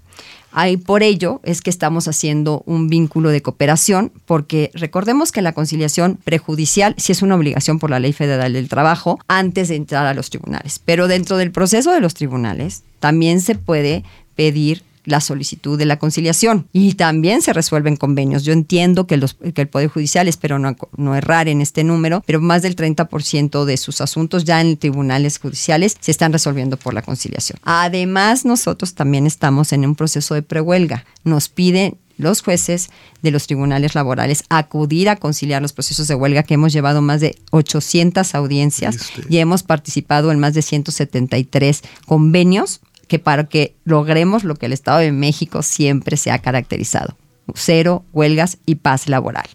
Ahí 0.51 0.79
por 0.79 1.03
ello 1.03 1.41
es 1.45 1.61
que 1.61 1.71
estamos 1.71 2.09
haciendo 2.09 2.63
un 2.65 2.89
vínculo 2.89 3.29
de 3.31 3.43
cooperación, 3.43 4.13
porque 4.25 4.71
recordemos 4.75 5.31
que 5.31 5.43
la 5.43 5.53
conciliación 5.53 6.19
prejudicial 6.25 6.95
sí 6.97 7.13
es 7.13 7.23
una 7.23 7.37
obligación 7.37 7.79
por 7.79 7.91
la 7.91 8.01
Ley 8.01 8.13
Federal 8.13 8.55
del 8.55 8.69
Trabajo 8.69 9.19
antes 9.29 9.69
de 9.69 9.77
entrar 9.77 10.07
a 10.07 10.15
los 10.15 10.31
tribunales. 10.31 10.81
Pero 10.85 11.07
dentro 11.07 11.37
del 11.37 11.53
proceso 11.53 11.93
de 11.93 12.01
los 12.01 12.15
tribunales 12.15 12.83
también 12.99 13.41
se 13.43 13.55
puede 13.57 14.05
pedir 14.35 14.83
la 15.09 15.21
solicitud 15.21 15.79
de 15.79 15.87
la 15.87 15.99
conciliación 15.99 16.69
y 16.73 16.95
también 16.95 17.43
se 17.43 17.53
resuelven 17.53 17.97
convenios. 17.97 18.45
Yo 18.45 18.53
entiendo 18.53 19.07
que, 19.07 19.17
los, 19.17 19.35
que 19.35 19.63
el 19.63 19.69
Poder 19.69 19.89
Judicial, 19.89 20.29
espero 20.29 20.59
no, 20.59 20.77
no 20.97 21.15
errar 21.15 21.49
en 21.49 21.61
este 21.61 21.85
número, 21.85 22.23
pero 22.27 22.41
más 22.41 22.63
del 22.63 22.77
30% 22.77 23.65
de 23.65 23.77
sus 23.77 24.01
asuntos 24.01 24.45
ya 24.45 24.61
en 24.61 24.77
tribunales 24.77 25.39
judiciales 25.39 25.97
se 26.01 26.11
están 26.11 26.33
resolviendo 26.33 26.77
por 26.77 26.95
la 26.95 27.03
conciliación. 27.03 27.59
Además, 27.63 28.45
nosotros 28.45 28.95
también 28.95 29.27
estamos 29.27 29.73
en 29.73 29.85
un 29.85 29.95
proceso 29.95 30.35
de 30.35 30.43
prehuelga. 30.43 31.05
Nos 31.25 31.49
piden 31.49 31.97
los 32.19 32.43
jueces 32.43 32.91
de 33.23 33.31
los 33.31 33.47
tribunales 33.47 33.95
laborales 33.95 34.45
acudir 34.51 35.09
a 35.09 35.17
conciliar 35.17 35.63
los 35.63 35.73
procesos 35.73 36.09
de 36.09 36.15
huelga 36.15 36.43
que 36.43 36.55
hemos 36.55 36.73
llevado 36.73 37.01
más 37.01 37.21
de 37.21 37.39
800 37.53 38.35
audiencias 38.35 39.11
y 39.29 39.39
hemos 39.39 39.63
participado 39.63 40.31
en 40.33 40.39
más 40.39 40.53
de 40.53 40.63
173 40.63 41.83
convenios 42.07 42.81
que 43.09 43.19
para 43.19 43.45
que 43.45 43.75
logremos 43.85 44.45
lo 44.45 44.55
que 44.55 44.67
el 44.67 44.73
Estado 44.73 44.99
de 44.99 45.13
México 45.13 45.63
siempre 45.63 46.17
se 46.17 46.31
ha 46.31 46.39
caracterizado, 46.39 47.17
cero 47.55 48.05
huelgas 48.13 48.59
y 48.67 48.77
paz 48.77 49.09
laboral. 49.09 49.47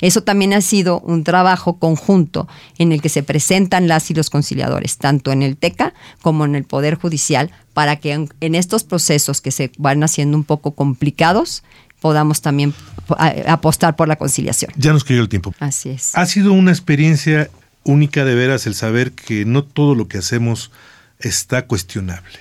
Eso 0.00 0.22
también 0.22 0.52
ha 0.54 0.60
sido 0.60 1.00
un 1.00 1.22
trabajo 1.22 1.78
conjunto 1.78 2.48
en 2.78 2.92
el 2.92 3.02
que 3.02 3.08
se 3.08 3.22
presentan 3.22 3.86
las 3.86 4.10
y 4.10 4.14
los 4.14 4.30
conciliadores, 4.30 4.98
tanto 4.98 5.30
en 5.32 5.42
el 5.42 5.56
TECA 5.56 5.94
como 6.22 6.44
en 6.44 6.54
el 6.54 6.64
Poder 6.64 6.96
Judicial, 6.96 7.50
para 7.74 7.96
que 7.96 8.12
en, 8.12 8.54
estos 8.54 8.84
procesos 8.84 9.40
que 9.40 9.50
se 9.50 9.70
van 9.78 10.02
haciendo 10.02 10.36
un 10.36 10.44
poco 10.44 10.72
complicados, 10.72 11.62
podamos 12.00 12.40
también 12.40 12.74
apostar 13.46 13.96
por 13.96 14.08
la 14.08 14.16
conciliación. 14.16 14.72
Ya 14.76 14.92
nos 14.92 15.04
cayó 15.04 15.20
el 15.20 15.28
tiempo. 15.28 15.54
Así 15.58 15.90
es. 15.90 16.16
Ha 16.16 16.26
sido 16.26 16.52
una 16.52 16.70
experiencia 16.70 17.50
única 17.82 18.24
de 18.24 18.34
veras 18.34 18.66
el 18.66 18.74
saber 18.74 19.12
que 19.12 19.44
no 19.44 19.64
todo 19.64 19.94
lo 19.94 20.08
que 20.08 20.18
hacemos 20.18 20.70
está 21.18 21.66
cuestionable. 21.66 22.38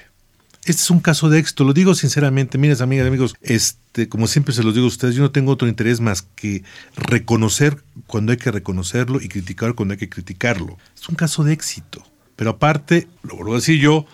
Este 0.65 0.81
es 0.81 0.89
un 0.89 1.01
caso 1.01 1.29
de 1.29 1.39
éxito, 1.39 1.65
lo 1.65 1.73
digo 1.73 1.93
sinceramente, 1.93 2.57
miren 2.57 2.81
amigas 2.81 3.03
y 3.03 3.07
amigos, 3.09 3.35
este, 3.41 4.07
como 4.07 4.27
siempre 4.27 4.53
se 4.53 4.63
los 4.63 4.73
digo 4.73 4.85
a 4.85 4.87
ustedes, 4.87 5.13
yo 5.13 5.21
no 5.21 5.31
tengo 5.31 5.51
otro 5.51 5.67
interés 5.67 5.99
más 5.99 6.21
que 6.21 6.63
reconocer 6.95 7.83
cuando 8.07 8.31
hay 8.31 8.37
que 8.37 8.49
reconocerlo 8.49 9.19
y 9.21 9.27
criticar 9.27 9.73
cuando 9.73 9.93
hay 9.93 9.97
que 9.97 10.07
criticarlo. 10.07 10.77
Es 10.95 11.09
un 11.09 11.15
caso 11.15 11.43
de 11.43 11.51
éxito. 11.51 12.05
Pero 12.37 12.51
aparte, 12.51 13.09
lo 13.23 13.35
vuelvo 13.35 13.53
a 13.53 13.57
decir 13.57 13.79
yo, 13.79 14.05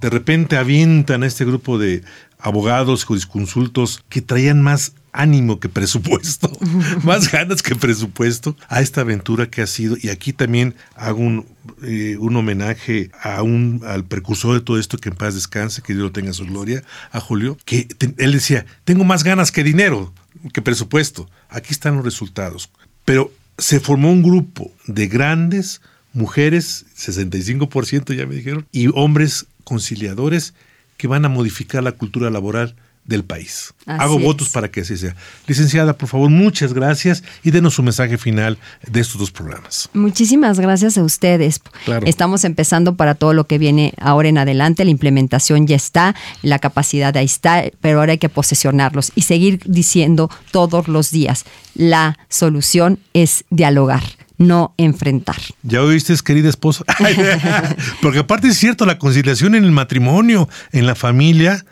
de 0.00 0.08
repente 0.08 0.56
avientan 0.56 1.24
a 1.24 1.26
este 1.26 1.44
grupo 1.44 1.76
de 1.76 2.04
abogados, 2.38 3.04
jurisconsultos 3.04 4.04
que 4.08 4.22
traían 4.22 4.62
más 4.62 4.92
ánimo 5.16 5.58
que 5.58 5.68
presupuesto, 5.68 6.50
más 7.02 7.30
ganas 7.30 7.62
que 7.62 7.74
presupuesto 7.74 8.56
a 8.68 8.80
esta 8.80 9.00
aventura 9.00 9.50
que 9.50 9.62
ha 9.62 9.66
sido. 9.66 9.96
Y 10.00 10.10
aquí 10.10 10.32
también 10.32 10.74
hago 10.94 11.20
un, 11.20 11.46
eh, 11.82 12.16
un 12.18 12.36
homenaje 12.36 13.10
a 13.20 13.42
un, 13.42 13.82
al 13.86 14.04
precursor 14.04 14.54
de 14.54 14.60
todo 14.60 14.78
esto, 14.78 14.98
que 14.98 15.08
en 15.08 15.16
paz 15.16 15.34
descanse, 15.34 15.82
que 15.82 15.94
Dios 15.94 16.04
lo 16.04 16.12
tenga 16.12 16.32
su 16.32 16.46
gloria, 16.46 16.82
a 17.10 17.20
Julio, 17.20 17.56
que 17.64 17.88
él 18.18 18.32
decía, 18.32 18.66
tengo 18.84 19.04
más 19.04 19.24
ganas 19.24 19.50
que 19.50 19.64
dinero, 19.64 20.12
que 20.52 20.62
presupuesto. 20.62 21.28
Aquí 21.48 21.72
están 21.72 21.96
los 21.96 22.04
resultados. 22.04 22.70
Pero 23.04 23.32
se 23.58 23.80
formó 23.80 24.12
un 24.12 24.22
grupo 24.22 24.70
de 24.86 25.06
grandes 25.08 25.80
mujeres, 26.12 26.86
65% 26.96 28.14
ya 28.14 28.26
me 28.26 28.34
dijeron, 28.34 28.66
y 28.72 28.88
hombres 28.88 29.46
conciliadores 29.64 30.54
que 30.96 31.08
van 31.08 31.24
a 31.24 31.28
modificar 31.28 31.82
la 31.82 31.92
cultura 31.92 32.30
laboral 32.30 32.76
del 33.06 33.24
país. 33.24 33.72
Hago 33.86 34.18
votos 34.18 34.48
para 34.48 34.70
que 34.70 34.80
así 34.80 34.96
sea. 34.96 35.14
Licenciada, 35.46 35.96
por 35.96 36.08
favor, 36.08 36.28
muchas 36.30 36.72
gracias 36.72 37.22
y 37.42 37.50
denos 37.50 37.74
su 37.74 37.82
mensaje 37.82 38.18
final 38.18 38.58
de 38.86 39.00
estos 39.00 39.18
dos 39.18 39.30
programas. 39.30 39.88
Muchísimas 39.94 40.58
gracias 40.60 40.98
a 40.98 41.02
ustedes. 41.02 41.60
Estamos 42.04 42.44
empezando 42.44 42.96
para 42.96 43.14
todo 43.14 43.32
lo 43.32 43.46
que 43.46 43.58
viene 43.58 43.94
ahora 43.98 44.28
en 44.28 44.38
adelante. 44.38 44.84
La 44.84 44.90
implementación 44.90 45.66
ya 45.66 45.76
está, 45.76 46.14
la 46.42 46.58
capacidad 46.58 47.16
ahí 47.16 47.26
está, 47.26 47.64
pero 47.80 48.00
ahora 48.00 48.12
hay 48.12 48.18
que 48.18 48.28
posesionarlos 48.28 49.12
y 49.14 49.22
seguir 49.22 49.60
diciendo 49.64 50.30
todos 50.50 50.88
los 50.88 51.10
días, 51.10 51.44
la 51.74 52.18
solución 52.28 52.98
es 53.12 53.44
dialogar 53.50 54.02
no 54.38 54.74
enfrentar. 54.76 55.36
Ya 55.62 55.82
oíste, 55.82 56.14
querida 56.24 56.48
esposa. 56.48 56.84
Porque 58.02 58.20
aparte 58.20 58.48
es 58.48 58.58
cierto, 58.58 58.86
la 58.86 58.98
conciliación 58.98 59.54
en 59.54 59.64
el 59.64 59.72
matrimonio, 59.72 60.48
en 60.72 60.86
la 60.86 60.94
familia, 60.94 61.64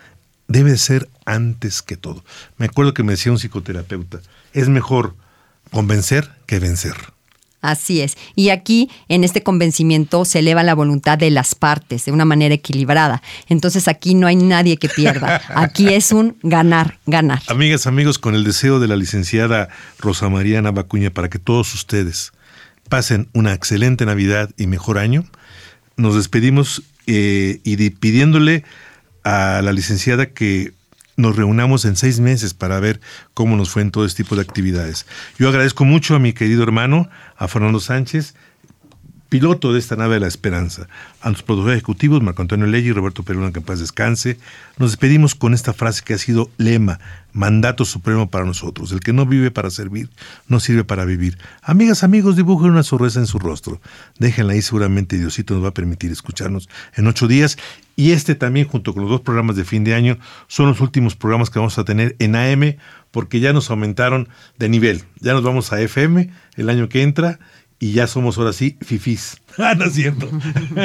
debe 0.48 0.76
ser 0.76 1.08
antes 1.24 1.82
que 1.82 1.96
todo. 1.96 2.24
Me 2.58 2.66
acuerdo 2.66 2.94
que 2.94 3.02
me 3.02 3.12
decía 3.12 3.32
un 3.32 3.38
psicoterapeuta, 3.38 4.20
es 4.52 4.68
mejor 4.68 5.14
convencer 5.70 6.30
que 6.46 6.58
vencer. 6.58 6.94
Así 7.64 8.02
es. 8.02 8.18
Y 8.34 8.50
aquí, 8.50 8.90
en 9.08 9.24
este 9.24 9.42
convencimiento, 9.42 10.26
se 10.26 10.40
eleva 10.40 10.62
la 10.62 10.74
voluntad 10.74 11.16
de 11.16 11.30
las 11.30 11.54
partes 11.54 12.04
de 12.04 12.12
una 12.12 12.26
manera 12.26 12.54
equilibrada. 12.54 13.22
Entonces 13.48 13.88
aquí 13.88 14.14
no 14.14 14.26
hay 14.26 14.36
nadie 14.36 14.76
que 14.76 14.90
pierda. 14.90 15.40
Aquí 15.54 15.88
es 15.88 16.12
un 16.12 16.36
ganar, 16.42 16.98
ganar. 17.06 17.40
Amigas, 17.48 17.86
amigos, 17.86 18.18
con 18.18 18.34
el 18.34 18.44
deseo 18.44 18.80
de 18.80 18.88
la 18.88 18.96
licenciada 18.96 19.70
Rosa 19.98 20.28
María 20.28 20.60
Navacuña 20.60 21.08
para 21.08 21.30
que 21.30 21.38
todos 21.38 21.72
ustedes 21.72 22.32
pasen 22.90 23.30
una 23.32 23.54
excelente 23.54 24.04
Navidad 24.04 24.50
y 24.58 24.66
mejor 24.66 24.98
año, 24.98 25.24
nos 25.96 26.16
despedimos 26.16 26.82
eh, 27.06 27.60
y 27.64 27.90
pidiéndole 27.90 28.64
a 29.24 29.60
la 29.62 29.72
licenciada 29.72 30.26
que 30.26 30.72
nos 31.16 31.36
reunamos 31.36 31.84
en 31.84 31.96
seis 31.96 32.20
meses 32.20 32.54
para 32.54 32.80
ver 32.80 33.00
cómo 33.34 33.56
nos 33.56 33.70
fue 33.70 33.82
en 33.82 33.90
todo 33.90 34.04
este 34.04 34.22
tipo 34.22 34.36
de 34.36 34.42
actividades. 34.42 35.06
Yo 35.38 35.48
agradezco 35.48 35.84
mucho 35.84 36.14
a 36.14 36.18
mi 36.18 36.32
querido 36.32 36.62
hermano, 36.62 37.08
a 37.36 37.48
Fernando 37.48 37.80
Sánchez, 37.80 38.34
piloto 39.28 39.72
de 39.72 39.78
esta 39.78 39.96
nave 39.96 40.14
de 40.14 40.20
la 40.20 40.26
esperanza. 40.26 40.88
A 41.20 41.28
nuestros 41.28 41.42
productores 41.42 41.78
ejecutivos, 41.78 42.22
Marco 42.22 42.42
Antonio 42.42 42.66
Ley 42.66 42.86
y 42.86 42.92
Roberto 42.92 43.22
Perú, 43.22 43.50
que 43.52 43.58
en 43.58 43.64
paz 43.64 43.80
descanse, 43.80 44.38
nos 44.78 44.92
despedimos 44.92 45.34
con 45.34 45.54
esta 45.54 45.72
frase 45.72 46.02
que 46.04 46.14
ha 46.14 46.18
sido 46.18 46.50
lema, 46.58 47.00
mandato 47.32 47.84
supremo 47.84 48.30
para 48.30 48.44
nosotros. 48.44 48.92
El 48.92 49.00
que 49.00 49.12
no 49.12 49.26
vive 49.26 49.50
para 49.50 49.70
servir, 49.70 50.08
no 50.48 50.60
sirve 50.60 50.84
para 50.84 51.04
vivir. 51.04 51.38
Amigas, 51.62 52.04
amigos, 52.04 52.36
dibujen 52.36 52.70
una 52.70 52.82
sonrisa 52.82 53.18
en 53.18 53.26
su 53.26 53.38
rostro. 53.38 53.80
Déjenla 54.18 54.52
ahí, 54.52 54.62
seguramente 54.62 55.18
Diosito 55.18 55.54
nos 55.54 55.64
va 55.64 55.68
a 55.68 55.74
permitir 55.74 56.12
escucharnos 56.12 56.68
en 56.94 57.06
ocho 57.06 57.26
días. 57.26 57.58
Y 57.96 58.12
este 58.12 58.34
también, 58.34 58.66
junto 58.66 58.92
con 58.92 59.02
los 59.02 59.10
dos 59.10 59.20
programas 59.20 59.56
de 59.56 59.64
fin 59.64 59.84
de 59.84 59.94
año, 59.94 60.18
son 60.48 60.66
los 60.66 60.80
últimos 60.80 61.14
programas 61.14 61.50
que 61.50 61.58
vamos 61.58 61.78
a 61.78 61.84
tener 61.84 62.16
en 62.18 62.34
AM, 62.34 62.76
porque 63.10 63.38
ya 63.38 63.52
nos 63.52 63.70
aumentaron 63.70 64.28
de 64.58 64.68
nivel. 64.68 65.04
Ya 65.20 65.32
nos 65.32 65.44
vamos 65.44 65.72
a 65.72 65.80
FM 65.80 66.30
el 66.56 66.70
año 66.70 66.88
que 66.88 67.02
entra 67.02 67.38
y 67.84 67.92
ya 67.92 68.06
somos 68.06 68.38
ahora 68.38 68.54
sí 68.54 68.78
fifís. 68.80 69.36
Ah, 69.56 69.76
no 69.76 69.84
es 69.84 69.92
cierto. 69.92 70.28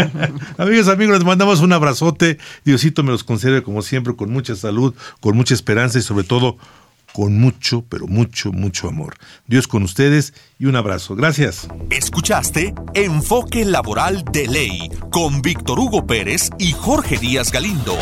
Amigos, 0.59 0.89
amigos, 0.89 1.15
les 1.15 1.25
mandamos 1.25 1.61
un 1.61 1.73
abrazote. 1.73 2.37
Diosito 2.63 3.01
me 3.01 3.09
los 3.09 3.23
conserve 3.23 3.63
como 3.63 3.81
siempre, 3.81 4.15
con 4.15 4.29
mucha 4.29 4.55
salud, 4.55 4.93
con 5.21 5.35
mucha 5.35 5.55
esperanza 5.55 5.97
y 5.97 6.03
sobre 6.03 6.23
todo 6.23 6.55
con 7.11 7.39
mucho, 7.39 7.83
pero 7.89 8.05
mucho, 8.05 8.51
mucho 8.51 8.87
amor. 8.87 9.15
Dios 9.47 9.67
con 9.67 9.81
ustedes 9.81 10.35
y 10.59 10.65
un 10.65 10.75
abrazo. 10.75 11.15
Gracias. 11.15 11.67
Escuchaste 11.89 12.75
Enfoque 12.93 13.65
Laboral 13.65 14.23
de 14.31 14.47
Ley 14.47 14.91
con 15.11 15.41
Víctor 15.41 15.79
Hugo 15.79 16.05
Pérez 16.05 16.51
y 16.59 16.73
Jorge 16.73 17.17
Díaz 17.17 17.51
Galindo. 17.51 17.97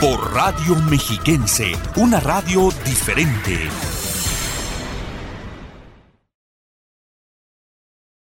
Por 0.00 0.34
Radio 0.34 0.76
Mexiquense, 0.88 1.72
una 1.96 2.20
radio 2.20 2.72
diferente. 2.84 3.58